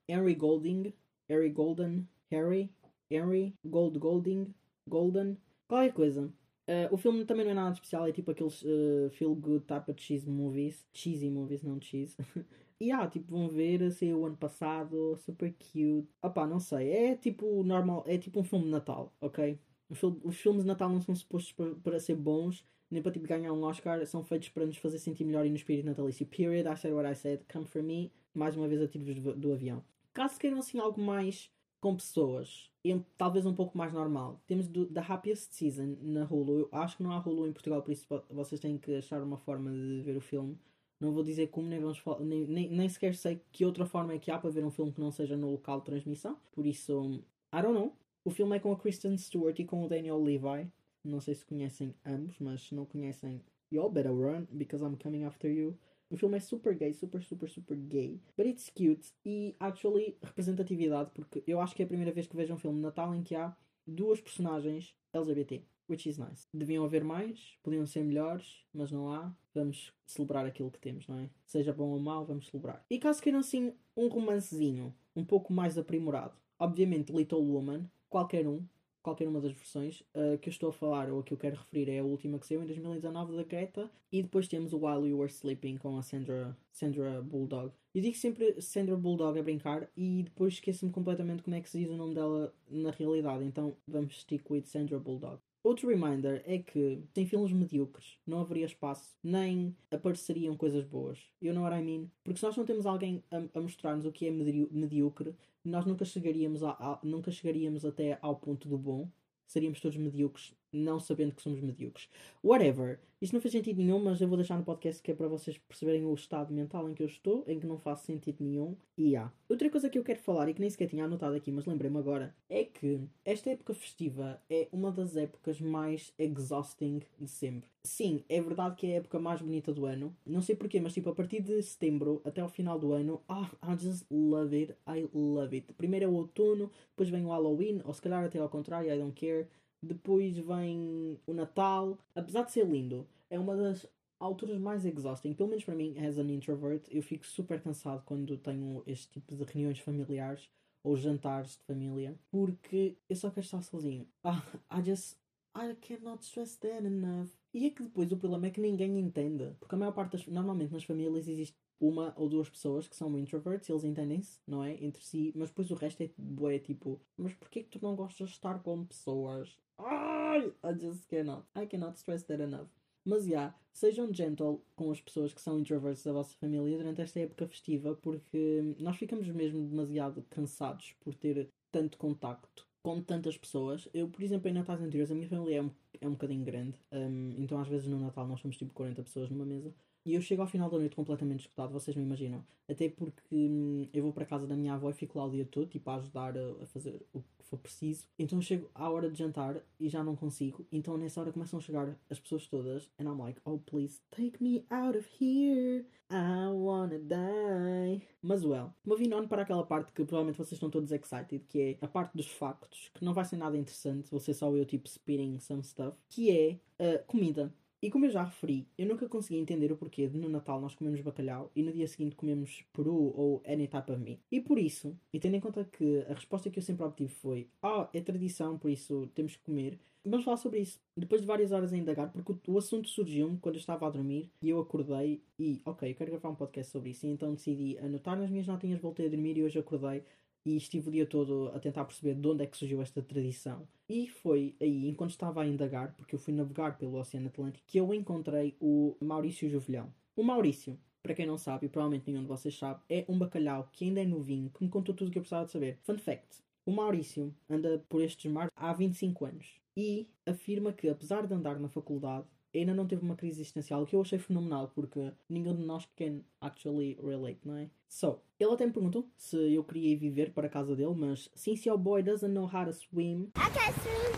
Harry 0.09 0.35
Golding. 0.35 0.93
Harry 1.29 1.49
Golden. 1.49 2.07
Harry. 2.29 2.69
Harry. 3.09 3.55
Gold 3.65 3.99
Golding. 3.99 4.53
Golden. 4.87 5.37
Qualquer 5.67 5.93
coisa. 5.93 6.33
Uh, 6.67 6.93
o 6.93 6.97
filme 6.97 7.25
também 7.25 7.43
não 7.43 7.51
é 7.51 7.55
nada 7.55 7.73
especial, 7.73 8.07
é 8.07 8.11
tipo 8.11 8.31
aqueles 8.31 8.61
uh, 8.61 9.09
feel 9.11 9.35
good 9.35 9.65
type 9.65 9.89
of 9.89 10.01
cheese 10.01 10.29
movies. 10.29 10.87
Cheesy 10.93 11.29
movies, 11.29 11.63
não 11.63 11.81
cheese. 11.81 12.15
e 12.79 12.91
ah, 12.91 13.07
tipo, 13.07 13.31
vão 13.31 13.49
ver, 13.49 13.91
saiu 13.91 14.19
o 14.19 14.25
ano 14.25 14.37
passado, 14.37 15.15
super 15.17 15.53
cute. 15.53 16.07
Opá, 16.21 16.47
não 16.47 16.59
sei, 16.59 16.89
é 16.91 17.15
tipo 17.15 17.63
normal, 17.63 18.03
é 18.07 18.17
tipo 18.17 18.39
um 18.39 18.43
filme 18.43 18.65
de 18.65 18.71
Natal, 18.71 19.13
ok? 19.19 19.59
Os 19.89 20.37
filmes 20.37 20.63
de 20.63 20.67
Natal 20.67 20.89
não 20.89 21.01
são 21.01 21.13
supostos 21.13 21.51
para, 21.51 21.75
para 21.75 21.99
ser 21.99 22.15
bons, 22.15 22.65
nem 22.89 23.01
para 23.01 23.11
tipo 23.11 23.27
ganhar 23.27 23.51
um 23.51 23.63
Oscar, 23.63 24.05
são 24.05 24.23
feitos 24.23 24.49
para 24.49 24.65
nos 24.65 24.77
fazer 24.77 24.99
sentir 24.99 25.25
melhor 25.25 25.45
e 25.45 25.49
no 25.49 25.55
espírito 25.55 25.85
natalício. 25.85 26.25
Period, 26.25 26.67
I 26.67 26.77
said 26.77 26.93
what 26.93 27.09
I 27.09 27.15
said, 27.15 27.41
come 27.51 27.65
for 27.65 27.83
me. 27.83 28.11
Mais 28.33 28.55
uma 28.55 28.67
vez 28.67 28.81
atiro-vos 28.81 29.19
do, 29.19 29.35
do 29.35 29.51
avião. 29.51 29.83
Caso 30.13 30.39
queiram 30.39 30.59
assim 30.59 30.79
algo 30.79 31.01
mais 31.01 31.51
com 31.81 31.95
pessoas 31.95 32.69
e 32.85 32.97
talvez 33.17 33.45
um 33.45 33.53
pouco 33.53 33.77
mais 33.77 33.91
normal. 33.91 34.39
Temos 34.47 34.67
do, 34.67 34.85
The 34.85 35.01
Happiest 35.01 35.53
Season 35.53 35.97
na 36.01 36.23
Hulu. 36.23 36.59
Eu 36.59 36.69
acho 36.71 36.97
que 36.97 37.03
não 37.03 37.11
há 37.11 37.19
Hulu 37.19 37.47
em 37.47 37.51
Portugal, 37.51 37.81
por 37.81 37.91
isso 37.91 38.07
vocês 38.29 38.61
têm 38.61 38.77
que 38.77 38.95
achar 38.95 39.21
uma 39.21 39.37
forma 39.37 39.71
de 39.71 40.01
ver 40.01 40.15
o 40.15 40.21
filme. 40.21 40.57
Não 40.99 41.11
vou 41.11 41.23
dizer 41.23 41.47
como, 41.47 41.67
nem, 41.67 41.79
vamos 41.79 42.01
nem, 42.19 42.45
nem, 42.45 42.69
nem 42.69 42.87
sequer 42.87 43.15
sei 43.15 43.41
que 43.51 43.65
outra 43.65 43.85
forma 43.85 44.13
é 44.13 44.19
que 44.19 44.29
há 44.29 44.37
para 44.37 44.51
ver 44.51 44.63
um 44.63 44.69
filme 44.69 44.91
que 44.91 45.01
não 45.01 45.11
seja 45.11 45.35
no 45.35 45.51
local 45.51 45.79
de 45.79 45.85
transmissão. 45.85 46.37
Por 46.51 46.65
isso, 46.65 47.23
I 47.53 47.61
don't 47.61 47.73
know. 47.73 47.95
O 48.23 48.29
filme 48.29 48.55
é 48.55 48.59
com 48.59 48.71
a 48.71 48.77
Kristen 48.77 49.17
Stewart 49.17 49.57
e 49.57 49.65
com 49.65 49.83
o 49.83 49.89
Daniel 49.89 50.21
Levi. 50.21 50.71
Não 51.03 51.19
sei 51.19 51.33
se 51.33 51.43
conhecem 51.43 51.95
ambos, 52.05 52.37
mas 52.39 52.61
se 52.61 52.75
não 52.75 52.85
conhecem, 52.85 53.41
you 53.71 53.81
all 53.81 53.89
better 53.89 54.13
run 54.13 54.45
because 54.51 54.85
I'm 54.85 54.95
coming 54.95 55.23
after 55.23 55.51
you. 55.51 55.75
O 56.11 56.17
filme 56.17 56.35
é 56.35 56.39
super 56.41 56.75
gay, 56.75 56.93
super, 56.93 57.23
super, 57.23 57.49
super 57.49 57.77
gay. 57.77 58.19
But 58.35 58.45
it's 58.45 58.69
cute. 58.69 59.13
E, 59.25 59.55
actually, 59.57 60.17
representatividade, 60.21 61.09
porque 61.13 61.41
eu 61.47 61.61
acho 61.61 61.73
que 61.73 61.81
é 61.81 61.85
a 61.85 61.87
primeira 61.87 62.11
vez 62.11 62.27
que 62.27 62.35
vejo 62.35 62.53
um 62.53 62.57
filme 62.57 62.75
de 62.75 62.83
Natal 62.83 63.15
em 63.15 63.23
que 63.23 63.33
há 63.33 63.55
duas 63.87 64.19
personagens 64.19 64.93
LGBT. 65.13 65.63
Which 65.89 66.09
is 66.09 66.17
nice. 66.17 66.45
Deviam 66.53 66.83
haver 66.83 67.03
mais, 67.03 67.57
podiam 67.63 67.85
ser 67.85 68.03
melhores, 68.03 68.65
mas 68.73 68.91
não 68.91 69.11
há. 69.11 69.33
Vamos 69.53 69.93
celebrar 70.05 70.45
aquilo 70.45 70.69
que 70.69 70.79
temos, 70.79 71.07
não 71.07 71.17
é? 71.17 71.29
Seja 71.45 71.71
bom 71.71 71.91
ou 71.91 72.00
mau, 72.00 72.25
vamos 72.25 72.47
celebrar. 72.47 72.86
E 72.89 73.00
caso 73.00 73.21
queiram, 73.21 73.39
assim, 73.39 73.74
um 73.95 74.09
romancezinho 74.09 74.93
um 75.15 75.24
pouco 75.24 75.53
mais 75.53 75.77
aprimorado. 75.77 76.38
Obviamente, 76.59 77.13
Little 77.13 77.41
Woman, 77.41 77.89
qualquer 78.09 78.45
um, 78.45 78.65
qualquer 79.01 79.27
uma 79.27 79.41
das 79.41 79.51
versões. 79.51 80.01
Uh, 80.15 80.38
que 80.39 80.50
eu 80.50 80.51
estou 80.51 80.70
a 80.70 80.74
falar 80.74 81.10
ou 81.10 81.20
a 81.20 81.24
que 81.24 81.34
eu 81.34 81.38
quero 81.38 81.55
referir 81.55 81.89
é 81.89 82.00
a 82.00 82.03
última 82.03 82.39
que 82.39 82.48
saiu 82.48 82.62
em 82.63 82.65
2019 82.65 83.36
da 83.36 83.43
Greta. 83.43 83.91
E 84.12 84.22
depois 84.22 84.48
temos 84.48 84.74
o 84.74 84.77
While 84.77 85.10
You 85.10 85.20
Were 85.20 85.31
Sleeping 85.31 85.77
com 85.77 85.98
a 85.98 86.01
Sandra, 86.01 86.58
Sandra 86.72 87.22
Bulldog. 87.22 87.72
Eu 87.93 88.01
digo 88.01 88.15
sempre 88.15 88.62
Sandra 88.62 88.96
Bulldog 88.96 89.38
a 89.39 89.43
brincar 89.43 89.89
e 89.96 90.24
depois 90.24 90.53
esqueço-me 90.53 90.91
completamente 90.91 91.43
como 91.43 91.55
é 91.55 91.62
que 91.62 91.70
se 91.70 91.79
diz 91.79 91.89
o 91.89 91.98
nome 91.98 92.15
dela 92.15 92.53
na 92.70 92.91
realidade. 92.91 93.43
Então 93.43 93.75
vamos 93.88 94.20
stick 94.22 94.50
with 94.50 94.65
Sandra 94.65 95.00
Bulldog. 95.00 95.39
Outro 95.63 95.88
reminder 95.89 96.41
é 96.46 96.58
que 96.58 97.03
sem 97.13 97.25
filmes 97.25 97.51
medíocres 97.51 98.18
não 98.25 98.41
haveria 98.41 98.65
espaço, 98.65 99.15
nem 99.24 99.75
apareceriam 99.91 100.58
coisas 100.58 100.84
boas. 100.84 101.20
You 101.39 101.53
know 101.53 101.63
what 101.63 101.77
I 101.77 101.84
mean? 101.84 102.10
Porque 102.24 102.39
se 102.39 102.46
nós 102.46 102.58
não 102.58 102.65
temos 102.65 102.88
alguém 102.88 103.24
a, 103.30 103.60
a 103.60 103.62
mostrar-nos 103.62 104.06
o 104.06 104.12
que 104.12 104.27
é 104.27 104.32
medíocre, 104.32 105.36
nós 105.63 105.86
nunca 105.86 106.03
chegaríamos, 106.03 106.63
a, 106.63 106.72
a, 106.72 107.00
nunca 107.03 107.30
chegaríamos 107.30 107.86
até 107.86 108.18
ao 108.22 108.36
ponto 108.36 108.68
do 108.68 108.77
bom. 108.77 109.08
Seríamos 109.46 109.80
todos 109.80 109.98
medíocres 109.98 110.56
não 110.71 110.99
sabendo 110.99 111.33
que 111.33 111.41
somos 111.41 111.59
medíocres. 111.61 112.09
Whatever. 112.43 112.99
Isto 113.21 113.33
não 113.33 113.41
faz 113.41 113.51
sentido 113.51 113.77
nenhum, 113.77 113.99
mas 113.99 114.19
eu 114.19 114.27
vou 114.27 114.35
deixar 114.35 114.57
no 114.57 114.63
podcast 114.63 114.99
que 114.99 115.11
é 115.11 115.13
para 115.13 115.27
vocês 115.27 115.55
perceberem 115.55 116.03
o 116.03 116.13
estado 116.15 116.51
mental 116.51 116.89
em 116.89 116.95
que 116.95 117.03
eu 117.03 117.07
estou, 117.07 117.43
em 117.47 117.59
que 117.59 117.67
não 117.67 117.77
faz 117.77 117.99
sentido 117.99 118.37
nenhum. 118.43 118.75
E 118.97 119.15
há. 119.15 119.31
Outra 119.47 119.69
coisa 119.69 119.91
que 119.91 119.99
eu 119.99 120.03
quero 120.03 120.19
falar 120.19 120.49
e 120.49 120.55
que 120.55 120.59
nem 120.59 120.69
sequer 120.69 120.87
tinha 120.87 121.05
anotado 121.05 121.35
aqui, 121.35 121.51
mas 121.51 121.67
lembrei-me 121.67 121.99
agora, 121.99 122.33
é 122.49 122.63
que 122.63 122.99
esta 123.23 123.51
época 123.51 123.75
festiva 123.75 124.41
é 124.49 124.67
uma 124.71 124.91
das 124.91 125.15
épocas 125.15 125.61
mais 125.61 126.11
exhausting 126.17 127.03
de 127.19 127.27
sempre. 127.27 127.69
Sim, 127.83 128.23
é 128.27 128.41
verdade 128.41 128.75
que 128.75 128.87
é 128.87 128.93
a 128.93 128.97
época 128.97 129.19
mais 129.19 129.39
bonita 129.39 129.71
do 129.71 129.85
ano. 129.85 130.15
Não 130.25 130.41
sei 130.41 130.55
porquê, 130.55 130.79
mas 130.79 130.93
tipo, 130.93 131.09
a 131.09 131.15
partir 131.15 131.41
de 131.41 131.61
setembro 131.61 132.21
até 132.25 132.41
ao 132.41 132.49
final 132.49 132.79
do 132.79 132.91
ano, 132.91 133.21
ah, 133.27 133.49
I 133.63 133.77
just 133.77 134.05
love 134.09 134.55
it. 134.55 134.75
I 134.87 135.07
love 135.13 135.55
it. 135.55 135.73
Primeiro 135.73 136.05
é 136.05 136.07
o 136.07 136.13
outono, 136.13 136.71
depois 136.89 137.09
vem 137.09 137.25
o 137.25 137.29
Halloween, 137.29 137.81
ou 137.83 137.93
se 137.93 138.01
calhar 138.01 138.23
até 138.23 138.39
ao 138.39 138.49
contrário, 138.49 138.91
I 138.91 138.97
don't 138.97 139.13
care. 139.13 139.47
Depois 139.81 140.38
vem 140.38 141.19
o 141.25 141.33
Natal. 141.33 141.97
Apesar 142.15 142.43
de 142.43 142.51
ser 142.51 142.65
lindo, 142.67 143.07
é 143.29 143.39
uma 143.39 143.55
das 143.55 143.88
alturas 144.19 144.57
mais 144.59 144.85
exhausting. 144.85 145.33
Pelo 145.33 145.50
menos 145.50 145.63
para 145.63 145.75
mim, 145.75 145.97
as 146.05 146.17
an 146.17 146.31
introvert, 146.31 146.88
eu 146.89 147.01
fico 147.01 147.25
super 147.25 147.61
cansado 147.61 148.03
quando 148.05 148.38
tenho 148.38 148.83
este 148.85 149.09
tipo 149.19 149.35
de 149.35 149.43
reuniões 149.43 149.79
familiares 149.79 150.50
ou 150.83 150.95
jantares 150.95 151.57
de 151.57 151.63
família, 151.63 152.17
porque 152.29 152.97
eu 153.09 153.15
só 153.15 153.29
quero 153.29 153.45
estar 153.45 153.61
sozinho. 153.61 154.07
Ah, 154.23 154.43
I 154.71 154.83
just 154.83 155.17
I 155.55 155.75
cannot 155.81 156.23
stress 156.23 156.57
that 156.59 156.85
enough. 156.85 157.29
E 157.53 157.65
é 157.65 157.69
que 157.69 157.83
depois 157.83 158.11
o 158.11 158.17
problema 158.17 158.47
é 158.47 158.51
que 158.51 158.61
ninguém 158.61 158.97
entende. 159.00 159.53
Porque 159.59 159.75
a 159.75 159.77
maior 159.77 159.91
parte 159.91 160.13
das. 160.13 160.25
Normalmente 160.27 160.71
nas 160.71 160.83
famílias 160.83 161.27
existe 161.27 161.57
uma 161.81 162.13
ou 162.15 162.29
duas 162.29 162.47
pessoas 162.47 162.88
que 162.88 162.95
são 162.95 163.17
introverts, 163.17 163.67
eles 163.67 163.83
entendem-se, 163.83 164.39
não 164.47 164.63
é? 164.63 164.73
Entre 164.83 165.03
si, 165.03 165.33
mas 165.35 165.50
depois 165.50 165.71
o 165.71 165.75
resto 165.75 166.01
é, 166.03 166.09
é 166.53 166.59
tipo, 166.59 167.01
mas 167.17 167.33
porquê 167.33 167.63
que 167.63 167.69
tu 167.69 167.83
não 167.83 167.95
gostas 167.95 168.29
de 168.29 168.35
estar 168.35 168.59
com 168.59 168.85
pessoas? 168.85 169.57
Ai, 169.79 170.53
I 170.63 170.79
just 170.79 171.07
cannot. 171.07 171.43
I 171.55 171.65
cannot 171.65 171.97
stress 171.97 172.23
that 172.25 172.41
enough. 172.41 172.69
Mas 173.03 173.23
já, 173.23 173.29
yeah, 173.29 173.55
sejam 173.73 174.13
gentle 174.13 174.61
com 174.75 174.91
as 174.91 175.01
pessoas 175.01 175.33
que 175.33 175.41
são 175.41 175.59
introverts 175.59 176.03
da 176.03 176.13
vossa 176.13 176.35
família 176.35 176.77
durante 176.77 177.01
esta 177.01 177.19
época 177.19 177.47
festiva, 177.47 177.95
porque 177.95 178.75
nós 178.79 178.95
ficamos 178.95 179.27
mesmo 179.29 179.67
demasiado 179.67 180.23
cansados 180.29 180.93
por 181.00 181.15
ter 181.15 181.50
tanto 181.71 181.97
contacto 181.97 182.67
com 182.83 183.01
tantas 183.01 183.35
pessoas. 183.38 183.89
Eu, 183.91 184.07
por 184.07 184.21
exemplo, 184.21 184.47
em 184.50 184.53
Natais 184.53 184.81
anteriores, 184.81 185.11
a 185.11 185.15
minha 185.15 185.27
família 185.27 185.57
é 185.57 185.61
um, 185.63 185.71
é 186.00 186.07
um 186.07 186.11
bocadinho 186.11 186.45
grande, 186.45 186.77
um, 186.91 187.33
então 187.38 187.59
às 187.59 187.67
vezes 187.67 187.88
no 187.88 188.00
Natal 188.00 188.27
nós 188.27 188.39
somos 188.39 188.57
tipo 188.57 188.71
40 188.73 189.01
pessoas 189.01 189.29
numa 189.31 189.45
mesa. 189.45 189.73
E 190.05 190.15
eu 190.15 190.22
chego 190.22 190.41
ao 190.41 190.48
final 190.48 190.70
da 190.70 190.77
noite 190.77 190.96
completamente 190.96 191.41
escutado, 191.41 191.72
vocês 191.72 191.96
não 191.96 192.03
imaginam. 192.03 192.43
Até 192.67 192.89
porque 192.89 193.36
hum, 193.36 193.88
eu 193.93 194.01
vou 194.03 194.13
para 194.13 194.25
casa 194.25 194.48
da 194.48 194.55
minha 194.55 194.74
avó 194.74 194.89
e 194.89 194.93
fico 194.93 195.20
lá 195.20 195.25
o 195.25 195.29
dia 195.29 195.46
todo, 195.46 195.67
tipo, 195.67 195.89
a 195.89 195.96
ajudar 195.96 196.36
a, 196.38 196.63
a, 196.63 196.65
fazer 196.65 197.05
o 197.13 197.22
que 197.22 197.43
for 197.43 197.60
preciso. 197.60 198.08
Então 198.17 198.39
eu 198.39 198.41
chego 198.41 198.70
à 198.74 198.89
hora 198.89 199.12
de 199.12 199.20
jantar 199.20 199.62
e 199.79 199.89
já 199.89 200.03
não 200.03 200.15
consigo. 200.15 200.65
Então 200.72 200.98
nessa 200.98 201.22
hora 201.22 201.31
começam 201.31 201.60
a 201.60 201.62
chegar 201.62 201.96
as 202.10 202.20
pessoas 202.20 202.48
todas. 202.48 202.89
And 203.00 203.03
I'm 203.03 203.20
like, 203.20 203.39
oh 203.46 203.60
please, 203.60 204.00
take 204.10 204.41
me 204.41 204.65
out 204.72 204.98
of 204.98 205.08
here. 205.20 205.86
I 206.10 206.48
wanna 206.51 207.00
die. 207.00 208.05
Mas 208.22 208.43
well, 208.43 208.74
moving 208.86 209.13
on 209.13 209.27
para 209.27 209.43
aquela 209.43 209.65
parte 209.65 209.93
que 209.93 210.03
provavelmente 210.03 210.38
vocês 210.38 210.53
estão 210.53 210.70
todos 210.70 210.91
excited, 210.91 211.46
que 211.48 211.62
é 211.62 211.77
a 211.86 211.88
parte 211.88 212.17
dos 212.17 212.27
factos, 212.27 212.89
que 212.93 213.05
não 213.05 213.13
vai 213.13 213.24
ser 213.24 213.38
nada 213.38 213.58
interessante, 213.58 214.10
vou 214.10 214.20
ser 214.20 214.34
só 214.34 214.53
eu 214.55 214.65
tipo 214.65 214.88
spitting 214.88 215.39
some 215.39 215.63
stuff, 215.63 215.98
que 216.10 216.29
é 216.31 216.60
uh, 216.79 217.05
comida. 217.05 217.53
E 217.83 217.89
como 217.89 218.05
eu 218.05 218.11
já 218.11 218.23
referi, 218.23 218.67
eu 218.77 218.85
nunca 218.85 219.09
consegui 219.09 219.39
entender 219.39 219.71
o 219.71 219.75
porquê 219.75 220.07
de 220.07 220.15
no 220.15 220.29
Natal 220.29 220.61
nós 220.61 220.75
comemos 220.75 221.01
bacalhau 221.01 221.51
e 221.55 221.63
no 221.63 221.71
dia 221.71 221.88
seguinte 221.88 222.15
comemos 222.15 222.63
peru 222.71 223.11
ou 223.15 223.41
any 223.43 223.67
type 223.67 223.91
of 223.91 224.00
meat. 224.00 224.21
E 224.31 224.39
por 224.39 224.59
isso, 224.59 224.95
e 225.11 225.19
tendo 225.19 225.35
em 225.35 225.39
conta 225.39 225.65
que 225.65 226.05
a 226.07 226.13
resposta 226.13 226.51
que 226.51 226.59
eu 226.59 226.63
sempre 226.63 226.85
obtive 226.85 227.11
foi 227.11 227.50
Ah, 227.59 227.89
é 227.91 228.00
tradição, 228.00 228.55
por 228.55 228.69
isso 228.69 229.09
temos 229.15 229.35
que 229.35 229.43
comer, 229.43 229.79
vamos 230.05 230.23
falar 230.23 230.38
sobre 230.38 230.59
isso. 230.59 230.79
Depois 230.95 231.21
de 231.21 231.27
várias 231.27 231.51
horas 231.51 231.73
a 231.73 231.77
indagar, 231.77 232.11
porque 232.11 232.35
o 232.47 232.57
assunto 232.59 232.88
surgiu-me 232.88 233.39
quando 233.39 233.55
eu 233.55 233.59
estava 233.59 233.88
a 233.88 233.89
dormir 233.89 234.29
e 234.43 234.50
eu 234.51 234.59
acordei 234.59 235.23
e, 235.39 235.59
ok, 235.65 235.89
eu 235.89 235.95
quero 235.95 236.11
gravar 236.11 236.29
um 236.29 236.35
podcast 236.35 236.71
sobre 236.71 236.91
isso. 236.91 237.07
E 237.07 237.09
então 237.09 237.33
decidi 237.33 237.79
anotar 237.79 238.15
nas 238.15 238.29
minhas 238.29 238.45
notinhas, 238.45 238.79
voltei 238.79 239.07
a 239.07 239.09
dormir 239.09 239.38
e 239.38 239.43
hoje 239.43 239.57
acordei 239.57 240.03
e 240.45 240.55
estive 240.55 240.89
o 240.89 240.91
dia 240.91 241.05
todo 241.05 241.51
a 241.53 241.60
tentar 241.60 241.86
perceber 241.86 242.15
de 242.15 242.27
onde 242.27 242.43
é 242.43 242.48
que 242.48 242.57
surgiu 242.57 242.81
esta 242.81 243.01
tradição. 243.01 243.67
E 243.88 244.07
foi 244.07 244.55
aí, 244.62 244.88
enquanto 244.88 245.12
estava 245.12 245.41
a 245.41 245.48
indagar, 245.48 245.93
porque 245.95 246.15
eu 246.15 246.19
fui 246.19 246.33
navegar 246.33 246.77
pelo 246.77 246.98
Oceano 246.98 247.27
Atlântico, 247.27 247.65
que 247.67 247.77
eu 247.77 247.93
encontrei 247.93 248.55
o 248.60 248.95
Maurício 249.01 249.50
Juvelhão. 249.50 249.93
O 250.15 250.24
Maurício, 250.24 250.79
para 251.03 251.13
quem 251.13 251.25
não 251.25 251.38
sabe, 251.38 251.65
e 251.65 251.69
provavelmente 251.69 252.10
nenhum 252.10 252.24
de 252.24 252.27
vocês 252.27 252.57
sabe, 252.57 252.81
é 252.89 253.05
um 253.07 253.17
bacalhau 253.17 253.69
que 253.71 253.86
ainda 253.86 254.01
é 254.01 254.05
novinho, 254.05 254.50
que 254.50 254.63
me 254.63 254.69
contou 254.69 254.95
tudo 254.95 255.10
o 255.10 255.12
que 255.12 255.17
eu 255.17 255.21
precisava 255.21 255.45
de 255.45 255.51
saber. 255.51 255.77
Fun 255.83 255.98
fact: 255.98 256.41
o 256.65 256.71
Maurício 256.71 257.33
anda 257.50 257.83
por 257.89 258.01
estes 258.01 258.31
mares 258.31 258.51
há 258.55 258.71
25 258.74 259.25
anos 259.25 259.62
e 259.75 260.07
afirma 260.25 260.74
que, 260.74 260.89
apesar 260.89 261.25
de 261.25 261.33
andar 261.33 261.60
na 261.60 261.69
faculdade, 261.69 262.27
ainda 262.60 262.74
não 262.74 262.88
teve 262.88 263.03
uma 263.03 263.15
crise 263.15 263.41
existencial, 263.41 263.81
o 263.81 263.86
que 263.86 263.96
eu 263.96 264.01
achei 264.01 264.20
fenomenal, 264.20 264.72
porque 264.74 265.12
ninguém 265.29 265.55
de 265.55 265.63
nós 265.63 265.88
can 265.96 266.22
actually 266.39 266.98
relate, 267.01 267.39
não 267.46 267.55
é? 267.55 267.70
So, 267.88 268.20
ele 268.39 268.51
até 268.51 268.65
me 268.65 268.72
perguntou 268.72 269.10
se 269.17 269.53
eu 269.53 269.63
queria 269.63 269.91
ir 269.91 269.98
viver 269.98 270.31
para 270.31 270.48
a 270.48 270.50
casa 270.50 270.75
dele, 270.75 270.96
mas 270.96 271.29
since 271.36 271.67
your 271.67 271.77
boy 271.77 272.01
doesn't 272.01 272.34
know 272.34 272.46
how 272.46 272.65
to 272.65 272.74
swim, 272.74 273.31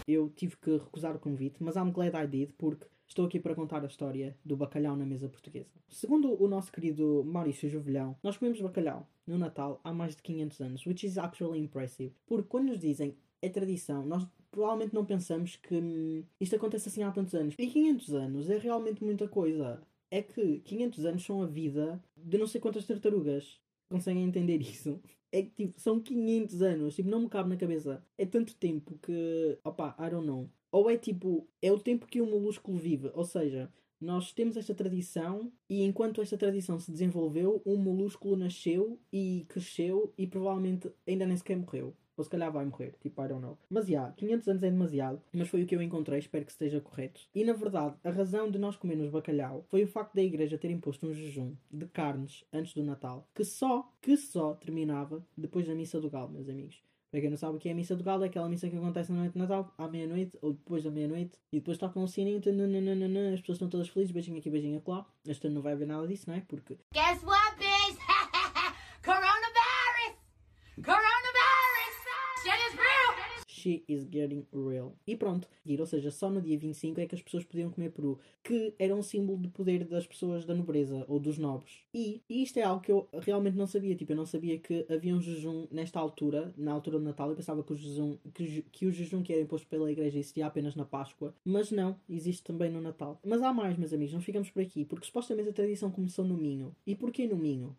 eu 0.08 0.30
tive 0.30 0.58
que 0.58 0.72
recusar 0.72 1.16
o 1.16 1.20
convite, 1.20 1.62
mas 1.62 1.76
I'm 1.76 1.92
glad 1.92 2.14
I 2.16 2.28
did, 2.28 2.52
porque 2.58 2.86
estou 3.08 3.26
aqui 3.26 3.40
para 3.40 3.56
contar 3.56 3.84
a 3.84 3.88
história 3.88 4.38
do 4.44 4.56
bacalhau 4.56 4.96
na 4.96 5.06
mesa 5.06 5.30
portuguesa. 5.30 5.72
Segundo 5.90 6.42
o 6.42 6.48
nosso 6.48 6.72
querido 6.72 7.24
Maurício 7.26 7.70
Jovelhão, 7.70 8.16
nós 8.24 8.38
comemos 8.38 8.62
bacalhau 8.62 9.08
no 9.26 9.38
Natal 9.38 9.80
há 9.84 9.94
mais 9.94 10.16
de 10.16 10.22
500 10.22 10.62
anos, 10.62 10.86
which 10.86 11.06
is 11.06 11.18
actually 11.18 11.60
impressive, 11.60 12.14
porque 12.26 12.48
quando 12.48 12.68
nos 12.68 12.80
dizem 12.80 13.16
é 13.42 13.50
tradição, 13.50 14.06
nós 14.06 14.26
provavelmente 14.54 14.94
não 14.94 15.04
pensamos 15.04 15.56
que 15.56 15.76
hum, 15.76 16.24
isto 16.40 16.56
acontece 16.56 16.88
assim 16.88 17.02
há 17.04 17.12
tantos 17.12 17.34
anos. 17.34 17.56
E 17.58 17.68
500 17.68 18.14
anos 18.14 18.50
é 18.50 18.58
realmente 18.58 19.04
muita 19.04 19.28
coisa. 19.28 19.82
É 20.12 20.22
que 20.22 20.60
500 20.60 21.06
anos 21.06 21.26
são 21.26 21.42
a 21.42 21.48
vida 21.48 22.02
de 22.16 22.38
não 22.38 22.46
sei 22.46 22.62
quantas 22.62 22.86
tartarugas. 22.86 23.60
Conseguem 23.90 24.24
entender 24.24 24.62
isso? 24.62 25.02
É 25.32 25.42
que 25.42 25.50
tipo, 25.50 25.80
são 25.80 26.00
500 26.00 26.62
anos, 26.62 26.96
tipo, 26.96 27.10
não 27.10 27.22
me 27.22 27.30
cabe 27.30 27.50
na 27.50 27.58
cabeça. 27.58 28.06
É 28.16 28.26
tanto 28.26 28.56
tempo 28.56 29.00
que, 29.02 29.58
opa, 29.64 29.96
I 30.00 30.12
don't 30.12 30.28
know. 30.28 30.48
Ou 30.72 30.90
é 30.90 30.98
tipo, 30.98 31.48
é 31.62 31.72
o 31.72 31.80
tempo 31.80 32.06
que 32.06 32.22
o 32.22 32.26
molúsculo 32.26 32.78
vive, 32.78 33.12
ou 33.14 33.26
seja, 33.26 33.72
nós 34.00 34.32
temos 34.34 34.58
esta 34.58 34.76
tradição 34.76 35.52
e 35.70 35.84
enquanto 35.84 36.22
esta 36.22 36.38
tradição 36.38 36.80
se 36.80 36.92
desenvolveu, 36.92 37.62
um 37.66 37.78
molúsculo 37.78 38.36
nasceu 38.36 39.00
e 39.12 39.46
cresceu 39.48 40.14
e 40.18 40.28
provavelmente 40.28 40.92
ainda 41.08 41.26
nem 41.26 41.38
sequer 41.38 41.58
morreu. 41.58 41.96
Ou 42.16 42.24
se 42.24 42.30
calhar 42.30 42.52
vai 42.52 42.66
morrer, 42.66 42.96
tipo, 43.02 43.24
I 43.24 43.28
don't 43.28 43.42
know. 43.42 43.58
Mas 43.70 43.86
já, 43.86 43.92
yeah, 43.92 44.14
500 44.16 44.48
anos 44.48 44.64
é 44.64 44.70
demasiado, 44.70 45.22
mas 45.34 45.48
foi 45.48 45.64
o 45.64 45.66
que 45.66 45.76
eu 45.76 45.82
encontrei, 45.82 46.20
espero 46.20 46.46
que 46.46 46.52
esteja 46.52 46.80
correto. 46.80 47.22
E 47.34 47.44
na 47.44 47.54
verdade, 47.54 47.96
a 48.04 48.10
razão 48.10 48.50
de 48.50 48.60
nós 48.60 48.76
comermos 48.76 49.10
bacalhau 49.10 49.66
foi 49.70 49.84
o 49.84 49.88
facto 49.88 50.14
da 50.14 50.22
igreja 50.22 50.58
ter 50.58 50.70
imposto 50.70 51.08
um 51.08 51.14
jejum 51.14 51.56
de 51.72 51.88
carnes 51.88 52.46
antes 52.54 52.74
do 52.74 52.84
Natal, 52.84 53.28
que 53.34 53.44
só, 53.44 53.92
que 54.02 54.16
só 54.16 54.54
terminava 54.54 55.26
depois 55.38 55.68
da 55.68 55.76
missa 55.76 56.00
do 56.00 56.10
galo, 56.10 56.30
meus 56.30 56.50
amigos. 56.50 56.82
Para 57.14 57.22
quem 57.22 57.30
não 57.30 57.38
sabe 57.38 57.58
o 57.58 57.60
que 57.60 57.70
é 57.70 57.74
a 57.74 57.76
missa 57.76 57.96
do 57.96 58.04
galo, 58.04 58.24
é 58.24 58.26
aquela 58.26 58.50
missa 58.50 58.68
que 58.68 58.76
acontece 58.76 59.12
na 59.12 59.20
noite 59.20 59.34
de 59.34 59.38
Natal, 59.38 59.72
à 59.78 59.88
meia-noite 59.88 60.36
ou 60.42 60.54
depois 60.54 60.84
da 60.84 60.90
meia-noite, 60.90 61.38
e 61.52 61.60
depois 61.60 61.78
tocam 61.78 62.02
um 62.02 62.08
sininho, 62.08 62.40
as 62.40 63.40
pessoas 63.40 63.58
estão 63.58 63.70
todas 63.70 63.88
felizes, 63.88 64.12
beijinho 64.12 64.40
aqui, 64.40 64.50
beijinho 64.50 64.82
lá. 64.88 65.06
Este 65.28 65.46
ano 65.46 65.58
não 65.58 65.62
vai 65.62 65.74
haver 65.74 65.86
nada 65.86 66.08
disso, 66.08 66.28
não 66.28 66.36
é? 66.36 66.42
Porque. 66.42 66.76
Guess 66.92 67.24
what, 67.24 67.56
bitch? 67.60 68.00
Coronavirus! 69.06 70.18
Coronavirus! 70.84 71.13
She 73.64 73.82
is 73.88 74.04
getting 74.12 74.46
real. 74.52 74.94
E 75.08 75.16
pronto, 75.16 75.48
ou 75.80 75.86
seja, 75.86 76.12
só 76.12 76.30
no 76.30 76.42
dia 76.42 76.58
25 76.58 77.00
é 77.00 77.06
que 77.08 77.16
as 77.16 77.22
pessoas 77.22 77.46
podiam 77.46 77.72
comer 77.72 77.92
peru, 77.92 78.20
que 78.44 78.74
era 78.78 78.94
um 78.94 79.02
símbolo 79.02 79.40
de 79.40 79.48
poder 79.48 79.86
das 79.86 80.06
pessoas 80.06 80.44
da 80.44 80.54
nobreza 80.54 81.06
ou 81.08 81.18
dos 81.18 81.38
nobres. 81.38 81.86
E, 81.94 82.22
e 82.30 82.44
isto 82.44 82.58
é 82.58 82.64
algo 82.64 82.82
que 82.82 82.92
eu 82.92 83.08
realmente 83.22 83.56
não 83.56 83.66
sabia. 83.66 83.96
Tipo, 83.96 84.12
eu 84.12 84.18
não 84.18 84.26
sabia 84.26 84.60
que 84.60 84.86
havia 84.90 85.16
um 85.16 85.22
jejum 85.22 85.66
nesta 85.72 85.98
altura, 85.98 86.54
na 86.58 86.74
altura 86.74 87.00
do 87.00 87.06
Natal. 87.06 87.30
Eu 87.30 87.38
pensava 87.38 87.64
que 87.64 87.72
o 87.72 87.78
jejum 87.78 88.18
que, 88.34 88.64
que 88.64 88.86
o 88.86 88.92
jejum 88.92 89.24
que 89.24 89.32
era 89.32 89.42
imposto 89.42 89.66
pela 89.68 89.90
igreja 89.90 90.20
existia 90.20 90.46
apenas 90.46 90.76
na 90.76 90.84
Páscoa, 90.84 91.34
mas 91.46 91.72
não, 91.72 91.98
existe 92.10 92.44
também 92.44 92.70
no 92.70 92.82
Natal. 92.82 93.18
Mas 93.24 93.42
há 93.42 93.54
mais, 93.54 93.78
meus 93.78 93.94
amigos, 93.94 94.14
não 94.14 94.22
ficamos 94.22 94.50
por 94.50 94.62
aqui, 94.62 94.84
porque 94.84 95.06
supostamente 95.06 95.50
a 95.50 95.54
tradição 95.54 95.90
começou 95.90 96.26
no 96.26 96.36
Minho. 96.36 96.76
E 96.86 96.96
porquê 96.96 97.26
no 97.26 97.38
Minho? 97.38 97.74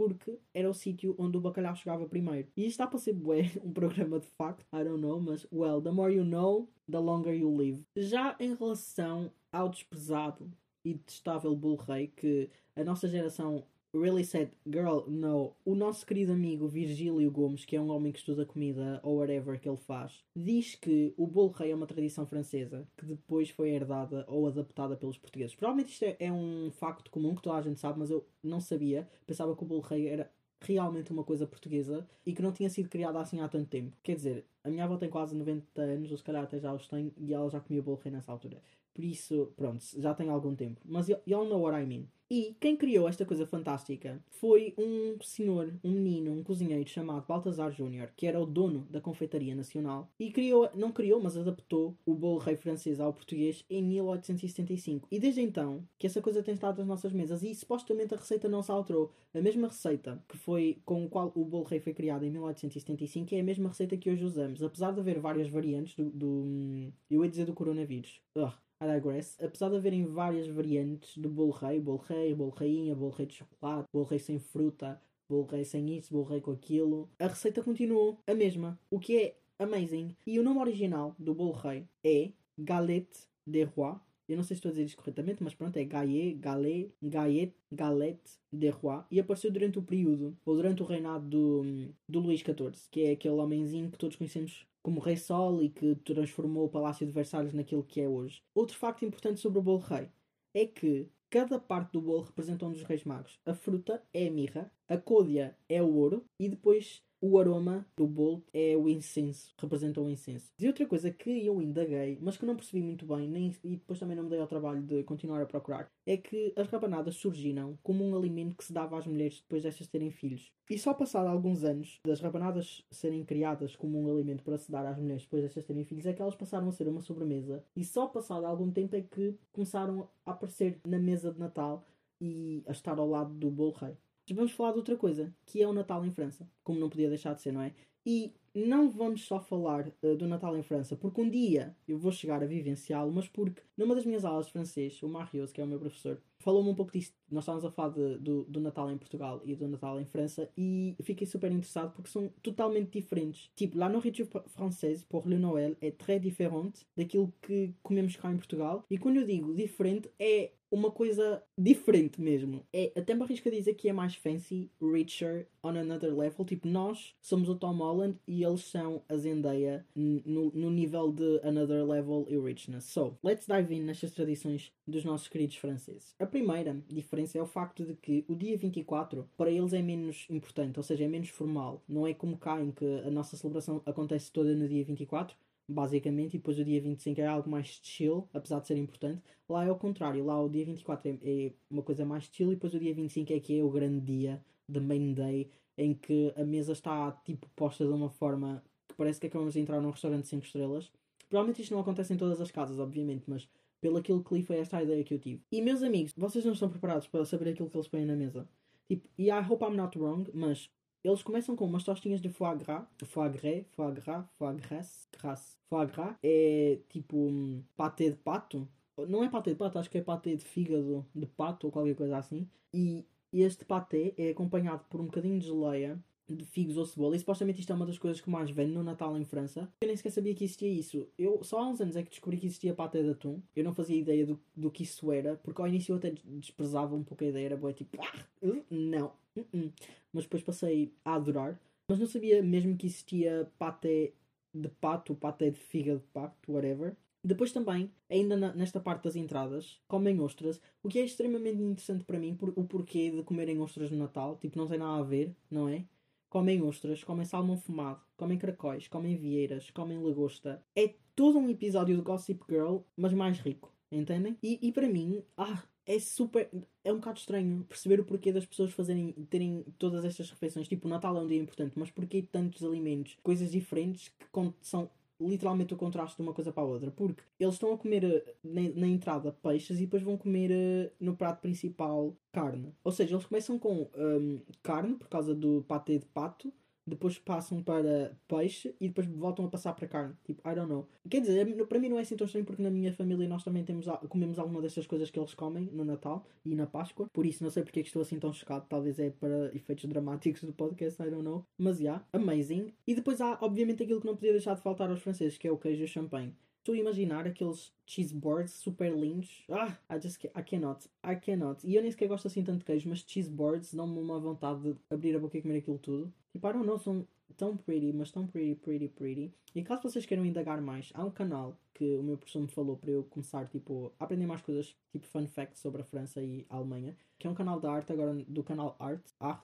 Porque 0.00 0.38
era 0.54 0.70
o 0.70 0.72
sítio 0.72 1.14
onde 1.18 1.36
o 1.36 1.40
bacalhau 1.42 1.76
chegava 1.76 2.08
primeiro. 2.08 2.48
E 2.56 2.62
isto 2.62 2.70
está 2.70 2.86
para 2.86 2.98
ser 2.98 3.12
bué, 3.12 3.50
um 3.62 3.70
programa 3.70 4.18
de 4.18 4.26
facto, 4.28 4.64
I 4.72 4.82
don't 4.82 5.02
know, 5.02 5.20
mas 5.20 5.46
well, 5.52 5.82
the 5.82 5.90
more 5.90 6.10
you 6.10 6.24
know, 6.24 6.70
the 6.90 6.98
longer 6.98 7.34
you 7.34 7.54
live. 7.54 7.84
Já 7.94 8.34
em 8.40 8.54
relação 8.54 9.30
ao 9.52 9.68
desprezado 9.68 10.50
e 10.82 10.94
detestável 10.94 11.54
Bull 11.54 11.76
Rei, 11.76 12.06
que 12.06 12.48
a 12.74 12.82
nossa 12.82 13.06
geração 13.06 13.62
really 13.94 14.24
said, 14.24 14.50
girl, 14.66 15.04
no. 15.08 15.54
O 15.64 15.74
nosso 15.74 16.06
querido 16.06 16.32
amigo 16.32 16.68
Virgílio 16.68 17.30
Gomes, 17.30 17.64
que 17.64 17.76
é 17.76 17.80
um 17.80 17.90
homem 17.90 18.12
que 18.12 18.18
estuda 18.18 18.46
comida 18.46 19.00
ou 19.02 19.18
whatever 19.18 19.58
que 19.58 19.68
ele 19.68 19.76
faz, 19.76 20.24
diz 20.34 20.74
que 20.74 21.14
o 21.16 21.26
bolo 21.26 21.50
rei 21.50 21.72
é 21.72 21.74
uma 21.74 21.86
tradição 21.86 22.26
francesa 22.26 22.86
que 22.96 23.04
depois 23.04 23.50
foi 23.50 23.70
herdada 23.70 24.24
ou 24.28 24.46
adaptada 24.46 24.96
pelos 24.96 25.18
portugueses. 25.18 25.54
Provavelmente 25.54 25.92
isto 25.92 26.04
é, 26.04 26.16
é 26.20 26.32
um 26.32 26.70
facto 26.70 27.10
comum 27.10 27.34
que 27.34 27.42
toda 27.42 27.56
a 27.56 27.62
gente 27.62 27.80
sabe, 27.80 27.98
mas 27.98 28.10
eu 28.10 28.26
não 28.42 28.60
sabia. 28.60 29.08
Pensava 29.26 29.54
que 29.56 29.62
o 29.62 29.66
bolo 29.66 29.80
rei 29.80 30.08
era 30.08 30.30
realmente 30.60 31.10
uma 31.10 31.24
coisa 31.24 31.46
portuguesa 31.46 32.06
e 32.24 32.32
que 32.32 32.42
não 32.42 32.52
tinha 32.52 32.68
sido 32.68 32.88
criada 32.88 33.18
assim 33.18 33.40
há 33.40 33.48
tanto 33.48 33.68
tempo. 33.68 33.96
Quer 34.02 34.16
dizer, 34.16 34.46
a 34.62 34.68
minha 34.68 34.84
avó 34.84 34.96
tem 34.96 35.08
quase 35.08 35.34
90 35.34 35.80
anos, 35.80 36.10
ou 36.10 36.16
se 36.16 36.22
calhar 36.24 36.42
até 36.44 36.58
já 36.58 36.72
os 36.72 36.86
tem, 36.86 37.12
e 37.16 37.32
ela 37.32 37.48
já 37.50 37.60
comia 37.60 37.82
bolo 37.82 38.00
rei 38.02 38.12
nessa 38.12 38.30
altura. 38.30 38.62
Por 38.94 39.04
isso, 39.04 39.52
pronto, 39.56 39.84
já 39.98 40.14
tem 40.14 40.28
algum 40.28 40.54
tempo. 40.54 40.80
Mas 40.84 41.08
y'all 41.26 41.46
know 41.46 41.62
what 41.62 41.80
I 41.80 41.86
mean. 41.86 42.06
E 42.32 42.54
quem 42.60 42.76
criou 42.76 43.08
esta 43.08 43.26
coisa 43.26 43.44
fantástica 43.44 44.22
foi 44.28 44.72
um 44.78 45.20
senhor, 45.20 45.74
um 45.82 45.90
menino, 45.90 46.32
um 46.32 46.44
cozinheiro 46.44 46.88
chamado 46.88 47.26
Baltazar 47.26 47.72
Júnior, 47.72 48.12
que 48.16 48.24
era 48.24 48.40
o 48.40 48.46
dono 48.46 48.86
da 48.88 49.00
Confeitaria 49.00 49.52
Nacional. 49.52 50.08
E 50.16 50.30
criou, 50.30 50.70
não 50.76 50.92
criou, 50.92 51.20
mas 51.20 51.36
adaptou 51.36 51.98
o 52.06 52.14
bolo 52.14 52.38
rei 52.38 52.54
francês 52.54 53.00
ao 53.00 53.12
português 53.12 53.64
em 53.68 53.82
1875. 53.82 55.08
E 55.10 55.18
desde 55.18 55.40
então 55.40 55.82
que 55.98 56.06
essa 56.06 56.22
coisa 56.22 56.40
tem 56.40 56.54
estado 56.54 56.78
nas 56.78 56.86
nossas 56.86 57.12
mesas. 57.12 57.42
E 57.42 57.52
supostamente 57.52 58.14
a 58.14 58.18
receita 58.18 58.48
não 58.48 58.62
se 58.62 58.70
alterou. 58.70 59.10
A 59.34 59.40
mesma 59.40 59.66
receita 59.66 60.22
que 60.28 60.36
foi 60.36 60.80
com 60.84 61.06
a 61.06 61.08
qual 61.08 61.32
o 61.34 61.44
bolo 61.44 61.64
rei 61.64 61.80
foi 61.80 61.92
criado 61.92 62.24
em 62.24 62.30
1875 62.30 63.34
é 63.34 63.40
a 63.40 63.44
mesma 63.44 63.70
receita 63.70 63.96
que 63.96 64.08
hoje 64.08 64.24
usamos. 64.24 64.62
Apesar 64.62 64.92
de 64.92 65.00
haver 65.00 65.18
várias 65.18 65.48
variantes 65.48 65.96
do. 65.96 66.08
do 66.10 66.92
eu 67.10 67.24
ia 67.24 67.30
dizer 67.30 67.46
do 67.46 67.54
coronavírus. 67.54 68.20
Ugh. 68.36 68.54
I 68.82 68.86
digress. 68.86 69.36
Apesar 69.42 69.68
de 69.68 69.76
haverem 69.76 70.06
várias 70.06 70.46
variantes 70.46 71.18
do 71.18 71.28
bolo 71.28 71.50
rei, 71.50 71.78
bolo 71.78 71.98
rei, 71.98 72.34
bolo 72.34 72.50
rainha, 72.50 72.94
bolo 72.94 73.10
rei 73.10 73.26
de 73.26 73.34
chocolate, 73.34 73.88
bolo 73.92 74.06
rei 74.06 74.18
sem 74.18 74.38
fruta, 74.38 75.00
bolo 75.28 75.44
rei 75.44 75.64
sem 75.64 75.96
isso, 75.96 76.12
bolo 76.12 76.24
rei 76.24 76.40
com 76.40 76.52
aquilo, 76.52 77.10
a 77.18 77.26
receita 77.26 77.62
continuou 77.62 78.18
a 78.26 78.34
mesma, 78.34 78.80
o 78.90 78.98
que 78.98 79.18
é 79.18 79.36
amazing. 79.58 80.16
E 80.26 80.38
o 80.38 80.42
nome 80.42 80.60
original 80.60 81.14
do 81.18 81.34
bolo 81.34 81.52
rei 81.52 81.86
é 82.02 82.30
galette 82.58 83.28
des 83.46 83.68
rois. 83.68 83.96
Eu 84.26 84.36
não 84.36 84.44
sei 84.44 84.54
se 84.54 84.60
estou 84.60 84.70
a 84.70 84.72
dizer 84.72 84.84
isto 84.84 84.96
corretamente, 84.96 85.42
mas 85.42 85.54
pronto, 85.54 85.76
é 85.76 85.84
gaie, 85.84 86.32
galé, 86.34 86.88
gaillette, 87.02 87.56
galette 87.70 88.38
des 88.50 88.72
rois. 88.72 89.04
E 89.10 89.20
apareceu 89.20 89.50
durante 89.50 89.78
o 89.78 89.82
período, 89.82 90.38
ou 90.46 90.54
durante 90.54 90.82
o 90.82 90.86
reinado 90.86 91.28
do, 91.28 91.62
do 92.08 92.20
Luís 92.20 92.40
XIV, 92.40 92.88
que 92.90 93.04
é 93.04 93.10
aquele 93.10 93.34
homenzinho 93.34 93.90
que 93.90 93.98
todos 93.98 94.16
conhecemos 94.16 94.66
como 94.82 95.00
Rei 95.00 95.16
Sol 95.16 95.62
e 95.62 95.68
que 95.68 95.94
transformou 95.96 96.66
o 96.66 96.70
Palácio 96.70 97.06
de 97.06 97.12
Versalhes 97.12 97.52
naquilo 97.52 97.84
que 97.84 98.00
é 98.00 98.08
hoje. 98.08 98.42
Outro 98.54 98.76
facto 98.76 99.04
importante 99.04 99.40
sobre 99.40 99.58
o 99.58 99.62
bolo 99.62 99.78
rei 99.78 100.08
é 100.54 100.66
que 100.66 101.08
cada 101.28 101.58
parte 101.58 101.92
do 101.92 102.00
bolo 102.00 102.22
representa 102.22 102.66
um 102.66 102.72
dos 102.72 102.82
reis 102.82 103.04
magos. 103.04 103.38
A 103.46 103.54
fruta 103.54 104.02
é 104.12 104.26
a 104.26 104.30
mirra, 104.30 104.72
a 104.88 104.96
côdea 104.96 105.56
é 105.68 105.82
o 105.82 105.94
ouro 105.94 106.24
e 106.38 106.48
depois 106.48 107.02
o 107.20 107.38
aroma 107.38 107.86
do 107.96 108.06
bolo 108.06 108.42
é 108.52 108.76
o 108.76 108.88
incenso, 108.88 109.54
representa 109.58 110.00
o 110.00 110.08
incenso. 110.08 110.50
E 110.58 110.66
outra 110.66 110.86
coisa 110.86 111.10
que 111.10 111.44
eu 111.44 111.60
indaguei, 111.60 112.18
mas 112.20 112.36
que 112.36 112.46
não 112.46 112.56
percebi 112.56 112.82
muito 112.82 113.04
bem, 113.06 113.28
nem, 113.28 113.54
e 113.62 113.76
depois 113.76 113.98
também 113.98 114.16
não 114.16 114.24
me 114.24 114.30
dei 114.30 114.40
ao 114.40 114.46
trabalho 114.46 114.82
de 114.82 115.02
continuar 115.04 115.42
a 115.42 115.46
procurar, 115.46 115.90
é 116.06 116.16
que 116.16 116.52
as 116.56 116.68
rabanadas 116.68 117.16
surgiram 117.16 117.78
como 117.82 118.04
um 118.04 118.16
alimento 118.16 118.56
que 118.56 118.64
se 118.64 118.72
dava 118.72 118.98
às 118.98 119.06
mulheres 119.06 119.40
depois 119.40 119.62
destas 119.62 119.88
terem 119.88 120.10
filhos. 120.10 120.50
E 120.70 120.78
só 120.78 120.94
passado 120.94 121.26
alguns 121.26 121.64
anos 121.64 121.98
das 122.06 122.20
rabanadas 122.20 122.84
serem 122.90 123.24
criadas 123.24 123.76
como 123.76 124.00
um 124.00 124.10
alimento 124.10 124.42
para 124.42 124.56
se 124.56 124.70
dar 124.70 124.86
às 124.86 124.98
mulheres 124.98 125.22
depois 125.22 125.42
destas 125.42 125.66
terem 125.66 125.84
filhos, 125.84 126.06
é 126.06 126.12
que 126.12 126.22
elas 126.22 126.34
passaram 126.34 126.68
a 126.68 126.72
ser 126.72 126.88
uma 126.88 127.00
sobremesa. 127.00 127.64
E 127.76 127.84
só 127.84 128.06
passado 128.06 128.46
algum 128.46 128.70
tempo 128.70 128.96
é 128.96 129.02
que 129.02 129.36
começaram 129.52 130.08
a 130.24 130.30
aparecer 130.30 130.80
na 130.86 130.98
mesa 130.98 131.32
de 131.32 131.38
Natal 131.38 131.84
e 132.20 132.62
a 132.66 132.72
estar 132.72 132.98
ao 132.98 133.08
lado 133.08 133.34
do 133.34 133.50
bolo 133.50 133.72
rei. 133.72 133.96
Vamos 134.34 134.52
falar 134.52 134.72
de 134.72 134.78
outra 134.78 134.96
coisa, 134.96 135.34
que 135.46 135.62
é 135.62 135.66
o 135.66 135.72
Natal 135.72 136.04
em 136.04 136.10
França. 136.10 136.48
Como 136.62 136.78
não 136.78 136.88
podia 136.88 137.08
deixar 137.08 137.34
de 137.34 137.42
ser, 137.42 137.52
não 137.52 137.62
é? 137.62 137.72
E 138.04 138.32
não 138.54 138.90
vamos 138.90 139.24
só 139.24 139.40
falar 139.40 139.88
uh, 140.02 140.16
do 140.16 140.26
Natal 140.26 140.56
em 140.56 140.62
França, 140.62 140.96
porque 140.96 141.20
um 141.20 141.28
dia 141.28 141.76
eu 141.86 141.98
vou 141.98 142.10
chegar 142.10 142.42
a 142.42 142.46
vivenciá-lo, 142.46 143.12
mas 143.12 143.28
porque 143.28 143.62
numa 143.76 143.94
das 143.94 144.04
minhas 144.04 144.24
aulas 144.24 144.46
de 144.46 144.52
francês, 144.52 145.02
o 145.02 145.08
Marius, 145.08 145.52
que 145.52 145.60
é 145.60 145.64
o 145.64 145.66
meu 145.66 145.78
professor, 145.78 146.20
falou-me 146.40 146.70
um 146.70 146.74
pouco 146.74 146.92
disso. 146.92 147.12
Nós 147.30 147.44
estávamos 147.44 147.64
a 147.64 147.70
falar 147.70 147.90
de, 147.90 148.18
do, 148.18 148.44
do 148.44 148.60
Natal 148.60 148.90
em 148.90 148.98
Portugal 148.98 149.40
e 149.44 149.54
do 149.54 149.68
Natal 149.68 150.00
em 150.00 150.04
França 150.04 150.50
e 150.56 150.96
fiquei 151.02 151.26
super 151.26 151.50
interessado 151.50 151.92
porque 151.92 152.10
são 152.10 152.28
totalmente 152.42 152.90
diferentes. 152.90 153.50
Tipo, 153.54 153.78
la 153.78 153.88
nourriture 153.88 154.28
française 154.48 155.04
pour 155.04 155.26
le 155.26 155.38
Noël 155.38 155.76
é 155.80 155.90
très 155.90 156.20
différente 156.20 156.86
daquilo 156.96 157.32
que 157.42 157.72
comemos 157.82 158.16
cá 158.16 158.32
em 158.32 158.36
Portugal. 158.36 158.84
E 158.90 158.98
quando 158.98 159.18
eu 159.18 159.26
digo 159.26 159.54
diferente, 159.54 160.10
é 160.18 160.52
uma 160.70 160.90
coisa 160.90 161.42
diferente 161.58 162.20
mesmo. 162.20 162.64
É, 162.72 162.92
até 162.96 163.14
me 163.14 163.22
arrisco 163.22 163.48
a 163.48 163.52
dizer 163.52 163.74
que 163.74 163.88
é 163.88 163.92
mais 163.92 164.14
fancy, 164.14 164.70
richer, 164.80 165.48
on 165.62 165.70
another 165.70 166.16
level. 166.16 166.44
Tipo, 166.44 166.68
nós 166.68 167.14
somos 167.20 167.48
o 167.48 167.56
Tom 167.56 167.76
Holland 167.76 168.18
e 168.26 168.44
eles 168.44 168.62
são 168.64 169.02
a 169.08 169.16
Zendaya 169.16 169.84
no, 169.94 170.50
no 170.52 170.70
nível 170.70 171.12
de 171.12 171.40
another 171.42 171.84
level 171.84 172.24
e 172.28 172.38
richness. 172.38 172.84
So, 172.84 173.18
let's 173.22 173.46
dive 173.46 173.74
in 173.74 173.82
nestas 173.82 174.12
tradições 174.12 174.72
dos 174.86 175.04
nossos 175.04 175.28
queridos 175.28 175.56
franceses. 175.56 176.14
A 176.18 176.26
primeira 176.30 176.82
diferença 176.88 177.38
é 177.38 177.42
o 177.42 177.46
facto 177.46 177.84
de 177.84 177.94
que 177.94 178.24
o 178.28 178.34
dia 178.34 178.56
24 178.56 179.28
para 179.36 179.50
eles 179.50 179.72
é 179.72 179.82
menos 179.82 180.26
importante, 180.30 180.78
ou 180.78 180.82
seja, 180.82 181.04
é 181.04 181.08
menos 181.08 181.28
formal. 181.28 181.82
Não 181.88 182.06
é 182.06 182.14
como 182.14 182.38
cá 182.38 182.60
em 182.60 182.70
que 182.70 182.86
a 183.06 183.10
nossa 183.10 183.36
celebração 183.36 183.82
acontece 183.84 184.32
toda 184.32 184.54
no 184.54 184.68
dia 184.68 184.84
24 184.84 185.36
basicamente, 185.70 186.34
e 186.34 186.38
depois 186.38 186.58
o 186.58 186.64
dia 186.64 186.80
25 186.80 187.20
é 187.20 187.26
algo 187.26 187.48
mais 187.48 187.80
chill, 187.82 188.28
apesar 188.34 188.60
de 188.60 188.66
ser 188.66 188.76
importante. 188.76 189.22
Lá 189.48 189.64
é 189.64 189.70
o 189.70 189.76
contrário, 189.76 190.24
lá 190.24 190.42
o 190.42 190.48
dia 190.48 190.64
24 190.64 191.08
é, 191.08 191.18
é 191.22 191.52
uma 191.70 191.82
coisa 191.82 192.04
mais 192.04 192.24
chill, 192.24 192.52
e 192.52 192.54
depois 192.54 192.74
o 192.74 192.78
dia 192.78 192.92
25 192.92 193.32
é 193.32 193.40
que 193.40 193.58
é 193.58 193.62
o 193.62 193.70
grande 193.70 194.00
dia, 194.00 194.44
the 194.70 194.80
main 194.80 195.14
day, 195.14 195.50
em 195.78 195.94
que 195.94 196.32
a 196.36 196.44
mesa 196.44 196.72
está 196.72 197.12
tipo 197.24 197.48
posta 197.56 197.86
de 197.86 197.92
uma 197.92 198.10
forma 198.10 198.62
que 198.88 198.94
parece 198.94 199.20
que 199.20 199.28
acabamos 199.28 199.54
de 199.54 199.60
entrar 199.60 199.80
num 199.80 199.90
restaurante 199.90 200.22
de 200.22 200.28
5 200.28 200.44
estrelas. 200.44 200.90
Provavelmente 201.28 201.62
isto 201.62 201.72
não 201.72 201.80
acontece 201.80 202.12
em 202.12 202.16
todas 202.16 202.40
as 202.40 202.50
casas, 202.50 202.78
obviamente, 202.78 203.24
mas 203.28 203.48
pelo 203.80 203.98
aquilo 203.98 204.22
que 204.22 204.34
li 204.34 204.42
foi 204.42 204.58
esta 204.58 204.82
ideia 204.82 205.02
que 205.04 205.14
eu 205.14 205.18
tive. 205.18 205.42
E 205.50 205.62
meus 205.62 205.82
amigos, 205.82 206.12
vocês 206.16 206.44
não 206.44 206.52
estão 206.52 206.68
preparados 206.68 207.06
para 207.06 207.24
saber 207.24 207.50
aquilo 207.50 207.70
que 207.70 207.76
eles 207.76 207.88
põem 207.88 208.04
na 208.04 208.16
mesa. 208.16 208.48
Tipo, 208.88 209.08
e 209.18 209.28
I 209.28 209.40
hope 209.48 209.64
I'm 209.64 209.76
not 209.76 209.98
wrong, 209.98 210.30
mas 210.34 210.68
eles 211.02 211.22
começam 211.22 211.56
com 211.56 211.64
umas 211.64 211.84
tostinhas 211.84 212.20
de 212.20 212.28
foie 212.28 212.56
gras, 212.58 212.84
foie 213.06 213.30
gras, 213.30 213.64
foie 213.72 213.92
gras, 213.92 214.26
foie 214.36 214.56
gras, 214.56 215.08
gras. 215.12 215.58
Foie 215.68 215.86
gras 215.86 216.16
é 216.22 216.78
tipo 216.88 217.16
um, 217.16 217.62
patê 217.76 218.10
de 218.10 218.16
pato. 218.16 218.68
Não 219.08 219.24
é 219.24 219.30
patê 219.30 219.52
de 219.52 219.56
pato, 219.56 219.78
acho 219.78 219.88
que 219.88 219.98
é 219.98 220.02
patê 220.02 220.36
de 220.36 220.44
fígado 220.44 221.06
de 221.14 221.26
pato 221.26 221.66
ou 221.66 221.72
qualquer 221.72 221.94
coisa 221.94 222.18
assim. 222.18 222.46
E 222.74 223.06
este 223.32 223.64
patê 223.64 224.12
é 224.18 224.30
acompanhado 224.30 224.84
por 224.90 225.00
um 225.00 225.06
bocadinho 225.06 225.38
de 225.38 225.46
geleia 225.46 225.98
de 226.34 226.44
figos 226.44 226.76
ou 226.76 226.84
cebola. 226.84 227.16
E 227.16 227.18
supostamente 227.18 227.60
isto 227.60 227.72
é 227.72 227.74
uma 227.74 227.86
das 227.86 227.98
coisas 227.98 228.20
que 228.20 228.30
mais 228.30 228.50
vende 228.50 228.72
no 228.72 228.82
Natal 228.82 229.16
em 229.18 229.24
França. 229.24 229.68
Eu 229.80 229.86
nem 229.86 229.96
sequer 229.96 230.10
sabia 230.10 230.34
que 230.34 230.44
existia 230.44 230.68
isso. 230.68 231.06
Eu 231.18 231.42
só 231.42 231.58
há 231.60 231.68
uns 231.68 231.80
anos 231.80 231.96
é 231.96 232.02
que 232.02 232.10
descobri 232.10 232.36
que 232.36 232.46
existia 232.46 232.74
pata 232.74 233.02
de 233.02 233.10
atum. 233.10 233.40
Eu 233.54 233.64
não 233.64 233.74
fazia 233.74 233.96
ideia 233.96 234.26
do, 234.26 234.40
do 234.56 234.70
que 234.70 234.82
isso 234.82 235.10
era, 235.12 235.36
porque 235.36 235.60
ao 235.60 235.68
início 235.68 235.92
eu 235.92 235.96
até 235.96 236.12
desprezava 236.24 236.94
um 236.94 237.02
pouco 237.02 237.24
a 237.24 237.28
ideia. 237.28 237.46
Era 237.46 237.56
boa, 237.56 237.72
tipo, 237.72 237.98
ah, 238.00 238.24
uh, 238.42 238.64
não. 238.70 239.12
Uh 239.36 239.44
-uh. 239.54 239.72
Mas 240.12 240.24
depois 240.24 240.42
passei 240.42 240.92
a 241.04 241.14
adorar. 241.14 241.60
Mas 241.88 241.98
não 241.98 242.06
sabia 242.06 242.42
mesmo 242.42 242.76
que 242.76 242.86
existia 242.86 243.50
paté 243.58 244.12
de 244.54 244.68
pato, 244.68 245.14
paté 245.14 245.50
de 245.50 245.58
fígado 245.58 246.00
de 246.00 246.06
pato, 246.06 246.52
whatever. 246.52 246.96
Depois 247.22 247.52
também, 247.52 247.90
ainda 248.08 248.36
na, 248.36 248.54
nesta 248.54 248.80
parte 248.80 249.04
das 249.04 249.14
entradas, 249.14 249.78
comem 249.86 250.20
ostras, 250.20 250.60
o 250.82 250.88
que 250.88 250.98
é 250.98 251.04
extremamente 251.04 251.60
interessante 251.60 252.04
para 252.04 252.18
mim, 252.18 252.34
por, 252.34 252.50
o 252.56 252.64
porquê 252.64 253.10
de 253.10 253.22
comerem 253.22 253.60
ostras 253.60 253.90
no 253.90 253.98
Natal. 253.98 254.38
Tipo, 254.38 254.58
não 254.58 254.66
tem 254.66 254.78
nada 254.78 255.00
a 255.00 255.04
ver, 255.04 255.34
não 255.50 255.68
é? 255.68 255.84
Comem 256.30 256.62
ostras, 256.62 257.04
comem 257.04 257.26
salmão 257.26 257.56
fumado, 257.56 258.00
comem 258.16 258.38
caracóis, 258.38 258.88
comem 258.88 259.16
vieiras, 259.16 259.70
comem 259.70 259.98
lagosta. 259.98 260.64
É 260.74 260.94
todo 261.14 261.38
um 261.38 261.50
episódio 261.50 261.96
do 261.96 262.02
Gossip 262.02 262.42
Girl, 262.48 262.78
mas 262.96 263.12
mais 263.12 263.40
rico, 263.40 263.70
entendem? 263.90 264.38
E, 264.42 264.58
e 264.62 264.72
para 264.72 264.88
mim, 264.88 265.22
ah, 265.36 265.62
é 265.84 265.98
super. 265.98 266.48
É 266.84 266.92
um 266.92 266.96
bocado 266.96 267.18
estranho 267.18 267.64
perceber 267.68 268.00
o 268.00 268.04
porquê 268.04 268.32
das 268.32 268.46
pessoas 268.46 268.72
fazerem, 268.72 269.12
terem 269.28 269.64
todas 269.76 270.04
estas 270.04 270.30
refeições. 270.30 270.68
Tipo, 270.68 270.86
o 270.86 270.90
Natal 270.90 271.16
é 271.16 271.20
um 271.20 271.26
dia 271.26 271.40
importante, 271.40 271.76
mas 271.76 271.90
porquê 271.90 272.22
tantos 272.22 272.62
alimentos, 272.64 273.18
coisas 273.22 273.50
diferentes 273.50 274.08
que 274.08 274.54
são 274.62 274.88
literalmente 275.20 275.74
o 275.74 275.76
contraste 275.76 276.16
de 276.16 276.22
uma 276.22 276.32
coisa 276.32 276.52
para 276.52 276.62
a 276.62 276.66
outra. 276.66 276.90
Porque 276.90 277.22
eles 277.38 277.54
estão 277.54 277.72
a 277.72 277.78
comer 277.78 278.04
eh, 278.04 278.34
na, 278.42 278.62
na, 278.80 278.86
entrada 278.86 279.32
peixes 279.32 279.78
e 279.78 279.82
depois 279.82 280.02
vão 280.02 280.16
comer 280.16 280.50
uh, 280.50 280.92
no 280.98 281.16
prato 281.16 281.40
principal 281.40 282.16
carne. 282.32 282.74
Ou 282.82 282.92
seja, 282.92 283.14
eles 283.14 283.26
começam 283.26 283.58
com 283.58 283.88
um, 283.96 284.40
carne 284.62 284.94
por 284.94 285.08
causa 285.08 285.34
do 285.34 285.64
patê 285.68 285.98
de 285.98 286.06
pato 286.06 286.52
depois 286.90 287.18
passam 287.18 287.62
para 287.62 288.16
peixe 288.28 288.74
e 288.80 288.88
depois 288.88 289.06
voltam 289.06 289.44
a 289.44 289.48
passar 289.48 289.72
para 289.72 289.88
carne. 289.88 290.14
Tipo, 290.24 290.46
I 290.48 290.54
don't 290.54 290.68
know. 290.68 290.86
Quer 291.08 291.20
dizer, 291.20 291.66
para 291.66 291.78
mim 291.78 291.88
não 291.88 291.98
é 291.98 292.02
assim 292.02 292.16
tão 292.16 292.26
estranho 292.26 292.44
porque 292.44 292.62
na 292.62 292.70
minha 292.70 292.92
família 292.92 293.28
nós 293.28 293.42
também 293.42 293.64
temos, 293.64 293.86
comemos 294.08 294.38
alguma 294.38 294.60
destas 294.60 294.86
coisas 294.86 295.10
que 295.10 295.18
eles 295.18 295.34
comem 295.34 295.68
no 295.72 295.84
Natal 295.84 296.26
e 296.44 296.54
na 296.54 296.66
Páscoa. 296.66 297.08
Por 297.12 297.24
isso 297.24 297.42
não 297.42 297.50
sei 297.50 297.62
porque 297.62 297.80
é 297.80 297.82
que 297.82 297.88
estou 297.88 298.02
assim 298.02 298.18
tão 298.18 298.32
chocado. 298.32 298.66
Talvez 298.68 298.98
é 298.98 299.10
para 299.10 299.54
efeitos 299.54 299.84
dramáticos 299.86 300.44
do 300.44 300.52
podcast, 300.52 301.00
I 301.02 301.10
don't 301.10 301.24
know. 301.24 301.44
Mas 301.56 301.78
já, 301.78 301.84
yeah, 301.84 302.04
amazing. 302.12 302.72
E 302.86 302.94
depois 302.94 303.20
há, 303.20 303.38
obviamente, 303.40 303.82
aquilo 303.82 304.00
que 304.00 304.06
não 304.06 304.16
podia 304.16 304.32
deixar 304.32 304.54
de 304.54 304.62
faltar 304.62 304.90
aos 304.90 305.00
franceses, 305.00 305.38
que 305.38 305.48
é 305.48 305.52
o 305.52 305.58
queijo 305.58 305.82
e 305.82 305.84
o 305.84 305.88
champanhe. 305.88 306.34
A 306.72 306.76
imaginar 306.76 307.26
aqueles 307.26 307.72
cheeseboards 307.86 308.52
super 308.52 308.92
lindos. 308.92 309.44
Ah, 309.50 309.76
I 309.90 310.00
just 310.00 310.24
I 310.24 310.42
cannot. 310.42 310.86
I 311.04 311.16
cannot. 311.16 311.66
E 311.66 311.74
eu 311.74 311.82
nem 311.82 311.90
sequer 311.90 312.08
gosto 312.08 312.26
assim 312.26 312.44
tanto 312.44 312.60
de 312.60 312.64
queijo, 312.64 312.88
mas 312.88 313.04
cheeseboards 313.06 313.74
dão-me 313.74 313.98
uma 313.98 314.18
vontade 314.20 314.62
de 314.62 314.76
abrir 314.90 315.16
a 315.16 315.18
boca 315.18 315.36
e 315.36 315.42
comer 315.42 315.58
aquilo 315.58 315.78
tudo. 315.78 316.12
Tipo, 316.32 316.48
I 316.48 316.52
don't 316.52 316.66
know, 316.66 316.78
são 316.78 317.06
tão 317.36 317.56
pretty, 317.56 317.92
mas 317.92 318.10
tão 318.10 318.26
pretty, 318.26 318.54
pretty, 318.54 318.88
pretty. 318.88 319.34
E 319.54 319.62
caso 319.62 319.82
vocês 319.82 320.06
queiram 320.06 320.24
indagar 320.24 320.60
mais, 320.60 320.90
há 320.94 321.04
um 321.04 321.10
canal 321.10 321.56
que 321.74 321.96
o 321.96 322.02
meu 322.02 322.16
professor 322.16 322.42
me 322.42 322.48
falou 322.48 322.76
para 322.76 322.90
eu 322.90 323.04
começar, 323.04 323.48
tipo, 323.48 323.92
a 323.98 324.04
aprender 324.04 324.26
mais 324.26 324.42
coisas, 324.42 324.76
tipo 324.92 325.06
fun 325.06 325.26
facts 325.26 325.60
sobre 325.60 325.80
a 325.80 325.84
França 325.84 326.22
e 326.22 326.46
a 326.50 326.56
Alemanha, 326.56 326.94
que 327.18 327.26
é 327.26 327.30
um 327.30 327.34
canal 327.34 327.58
de 327.58 327.66
arte, 327.66 327.92
agora 327.92 328.14
do 328.28 328.44
canal 328.44 328.76
Art, 328.78 329.02
Art, 329.18 329.42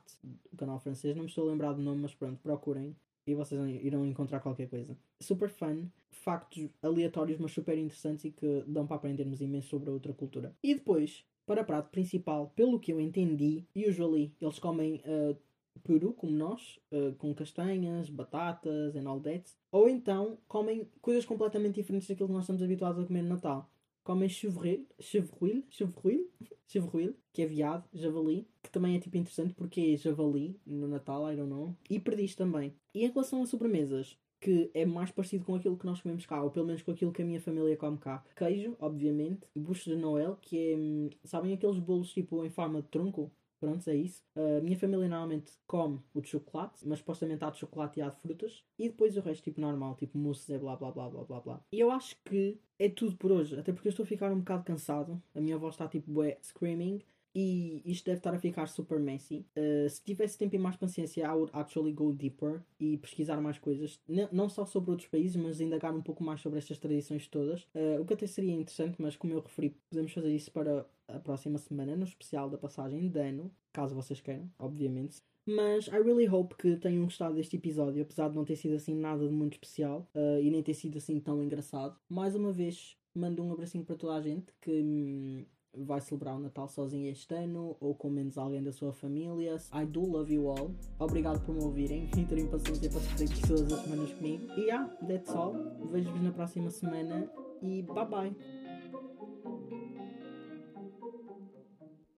o 0.52 0.56
canal 0.56 0.78
francês, 0.78 1.16
não 1.16 1.24
me 1.24 1.28
estou 1.28 1.48
a 1.48 1.50
lembrar 1.50 1.72
do 1.72 1.82
nome, 1.82 2.02
mas 2.02 2.14
pronto, 2.14 2.38
procurem 2.40 2.94
e 3.26 3.34
vocês 3.34 3.60
irão 3.82 4.06
encontrar 4.06 4.40
qualquer 4.40 4.68
coisa. 4.68 4.96
Super 5.20 5.48
fun, 5.48 5.86
factos 6.10 6.68
aleatórios, 6.82 7.38
mas 7.38 7.52
super 7.52 7.76
interessantes 7.76 8.24
e 8.24 8.30
que 8.30 8.64
dão 8.66 8.86
para 8.86 8.96
aprendermos 8.96 9.40
imenso 9.40 9.68
sobre 9.68 9.90
a 9.90 9.92
outra 9.92 10.12
cultura. 10.12 10.54
E 10.62 10.74
depois, 10.74 11.24
para 11.44 11.64
prato 11.64 11.90
principal, 11.90 12.52
pelo 12.54 12.78
que 12.78 12.92
eu 12.92 13.00
entendi, 13.00 13.64
usually 13.74 14.32
eles 14.40 14.58
comem 14.58 15.02
uh, 15.04 15.36
peru, 15.82 16.12
como 16.12 16.32
nós, 16.32 16.78
uh, 16.92 17.14
com 17.16 17.34
castanhas, 17.34 18.08
batatas 18.08 18.96
and 18.96 19.08
all 19.08 19.20
that. 19.20 19.44
Ou 19.70 19.88
então 19.88 20.38
comem 20.48 20.88
coisas 21.00 21.24
completamente 21.24 21.76
diferentes 21.76 22.08
daquilo 22.08 22.28
que 22.28 22.34
nós 22.34 22.44
estamos 22.44 22.62
habituados 22.62 23.02
a 23.02 23.06
comer 23.06 23.22
no 23.22 23.30
Natal. 23.30 23.70
Comem 24.06 24.28
chevril, 24.28 24.86
chevril, 25.00 25.64
chevril, 25.68 26.30
chevril, 26.68 27.16
que 27.32 27.42
é 27.42 27.46
viado, 27.46 27.88
javali, 27.92 28.46
que 28.62 28.70
também 28.70 28.94
é 28.94 29.00
tipo 29.00 29.16
interessante 29.16 29.52
porque 29.52 29.80
é 29.80 29.96
javali 29.96 30.60
no 30.64 30.86
Natal, 30.86 31.28
I 31.28 31.34
don't 31.34 31.50
know. 31.50 31.74
E 31.90 31.98
perdiz 31.98 32.36
também. 32.36 32.72
E 32.94 33.04
em 33.04 33.08
relação 33.08 33.42
a 33.42 33.46
sobremesas, 33.46 34.16
que 34.40 34.70
é 34.72 34.86
mais 34.86 35.10
parecido 35.10 35.44
com 35.44 35.56
aquilo 35.56 35.76
que 35.76 35.86
nós 35.86 36.00
comemos 36.00 36.24
cá, 36.24 36.40
ou 36.40 36.52
pelo 36.52 36.66
menos 36.66 36.82
com 36.82 36.92
aquilo 36.92 37.10
que 37.10 37.22
a 37.22 37.24
minha 37.24 37.40
família 37.40 37.76
come 37.76 37.98
cá. 37.98 38.24
Queijo, 38.36 38.76
obviamente, 38.78 39.40
bucho 39.56 39.90
de 39.90 39.96
Noel, 39.96 40.38
que 40.40 40.56
é, 40.56 40.76
hum, 40.76 41.10
sabem 41.24 41.52
aqueles 41.52 41.80
bolos 41.80 42.12
tipo 42.12 42.44
em 42.44 42.50
forma 42.50 42.82
de 42.82 42.86
tronco? 42.86 43.32
Pronto, 43.58 43.88
é 43.88 43.96
isso. 43.96 44.22
A 44.34 44.60
minha 44.60 44.76
família 44.76 45.08
normalmente 45.08 45.52
come 45.66 46.00
o 46.12 46.20
de 46.20 46.28
chocolate, 46.28 46.86
mas 46.86 46.98
supostamente 46.98 47.42
há 47.44 47.50
de 47.50 47.58
chocolate 47.58 47.98
e 47.98 48.02
há 48.02 48.08
de 48.08 48.16
frutas. 48.20 48.64
E 48.78 48.88
depois 48.88 49.16
o 49.16 49.20
resto, 49.20 49.44
tipo, 49.44 49.60
normal, 49.60 49.94
tipo 49.96 50.18
mousse 50.18 50.52
e 50.52 50.58
blá 50.58 50.76
blá 50.76 50.90
blá 50.90 51.08
blá 51.08 51.24
blá 51.24 51.40
blá. 51.40 51.60
E 51.72 51.80
eu 51.80 51.90
acho 51.90 52.16
que 52.24 52.60
é 52.78 52.88
tudo 52.88 53.16
por 53.16 53.32
hoje. 53.32 53.58
Até 53.58 53.72
porque 53.72 53.88
eu 53.88 53.90
estou 53.90 54.04
a 54.04 54.06
ficar 54.06 54.30
um 54.32 54.38
bocado 54.38 54.64
cansado. 54.64 55.22
A 55.34 55.40
minha 55.40 55.56
voz 55.56 55.74
está 55.74 55.88
tipo, 55.88 56.10
bué, 56.10 56.38
screaming. 56.42 57.02
E 57.38 57.82
isto 57.84 58.06
deve 58.06 58.18
estar 58.18 58.34
a 58.34 58.38
ficar 58.38 58.66
super 58.66 58.98
messy. 58.98 59.44
Uh, 59.54 59.88
se 59.90 60.02
tivesse 60.02 60.38
tempo 60.38 60.54
e 60.54 60.58
mais 60.58 60.74
paciência, 60.76 61.22
I 61.22 61.32
would 61.34 61.50
actually 61.52 61.92
go 61.92 62.10
deeper 62.10 62.62
e 62.80 62.96
pesquisar 62.96 63.38
mais 63.42 63.58
coisas. 63.58 64.00
N 64.08 64.26
não 64.32 64.48
só 64.48 64.64
sobre 64.64 64.90
outros 64.90 65.08
países, 65.10 65.36
mas 65.36 65.60
indagar 65.60 65.94
um 65.94 66.00
pouco 66.00 66.24
mais 66.24 66.40
sobre 66.40 66.58
estas 66.58 66.78
tradições 66.78 67.26
todas. 67.28 67.64
Uh, 67.74 68.00
o 68.00 68.06
que 68.06 68.14
até 68.14 68.26
seria 68.26 68.54
interessante, 68.54 68.96
mas 69.02 69.16
como 69.16 69.34
eu 69.34 69.40
referi, 69.40 69.76
podemos 69.90 70.12
fazer 70.12 70.34
isso 70.34 70.50
para 70.50 70.86
a 71.08 71.18
próxima 71.18 71.58
semana, 71.58 71.96
no 71.96 72.04
especial 72.04 72.48
da 72.50 72.58
passagem 72.58 73.08
de 73.08 73.18
ano, 73.18 73.50
caso 73.72 73.94
vocês 73.94 74.20
queiram, 74.20 74.50
obviamente. 74.58 75.22
Mas 75.46 75.86
I 75.86 75.98
really 76.02 76.28
hope 76.28 76.56
que 76.56 76.76
tenham 76.76 77.04
gostado 77.04 77.34
deste 77.34 77.56
episódio, 77.56 78.02
apesar 78.02 78.28
de 78.28 78.34
não 78.34 78.44
ter 78.44 78.56
sido 78.56 78.74
assim 78.74 78.94
nada 78.94 79.26
de 79.26 79.32
muito 79.32 79.52
especial 79.52 80.08
uh, 80.14 80.40
e 80.40 80.50
nem 80.50 80.62
ter 80.62 80.74
sido 80.74 80.98
assim 80.98 81.20
tão 81.20 81.42
engraçado. 81.42 81.96
Mais 82.08 82.34
uma 82.34 82.52
vez, 82.52 82.96
mando 83.14 83.44
um 83.44 83.52
abracinho 83.52 83.84
para 83.84 83.96
toda 83.96 84.14
a 84.14 84.20
gente 84.20 84.52
que. 84.60 84.82
Hum, 84.82 85.44
vai 85.76 86.00
celebrar 86.00 86.36
o 86.36 86.38
Natal 86.38 86.68
sozinho 86.68 87.10
este 87.10 87.34
ano 87.34 87.76
ou 87.80 87.94
com 87.94 88.08
menos 88.08 88.38
alguém 88.38 88.62
da 88.62 88.72
sua 88.72 88.92
família. 88.92 89.56
I 89.72 89.84
do 89.84 90.00
love 90.00 90.32
you 90.32 90.48
all. 90.48 90.70
Obrigado 90.98 91.44
por 91.44 91.54
me 91.54 91.62
ouvirem 91.62 92.08
e 92.16 92.24
terem 92.24 92.46
paciência 92.46 92.90
para 92.90 93.00
aqui 93.00 93.46
todas 93.46 93.72
as 93.72 93.80
semanas 93.80 94.12
comigo. 94.14 94.44
E 94.56 94.62
yeah, 94.62 94.88
that's 95.06 95.34
all. 95.34 95.52
Vejo-vos 95.90 96.22
na 96.22 96.32
próxima 96.32 96.70
semana 96.70 97.30
e 97.62 97.82
bye 97.82 98.06
bye. 98.06 98.65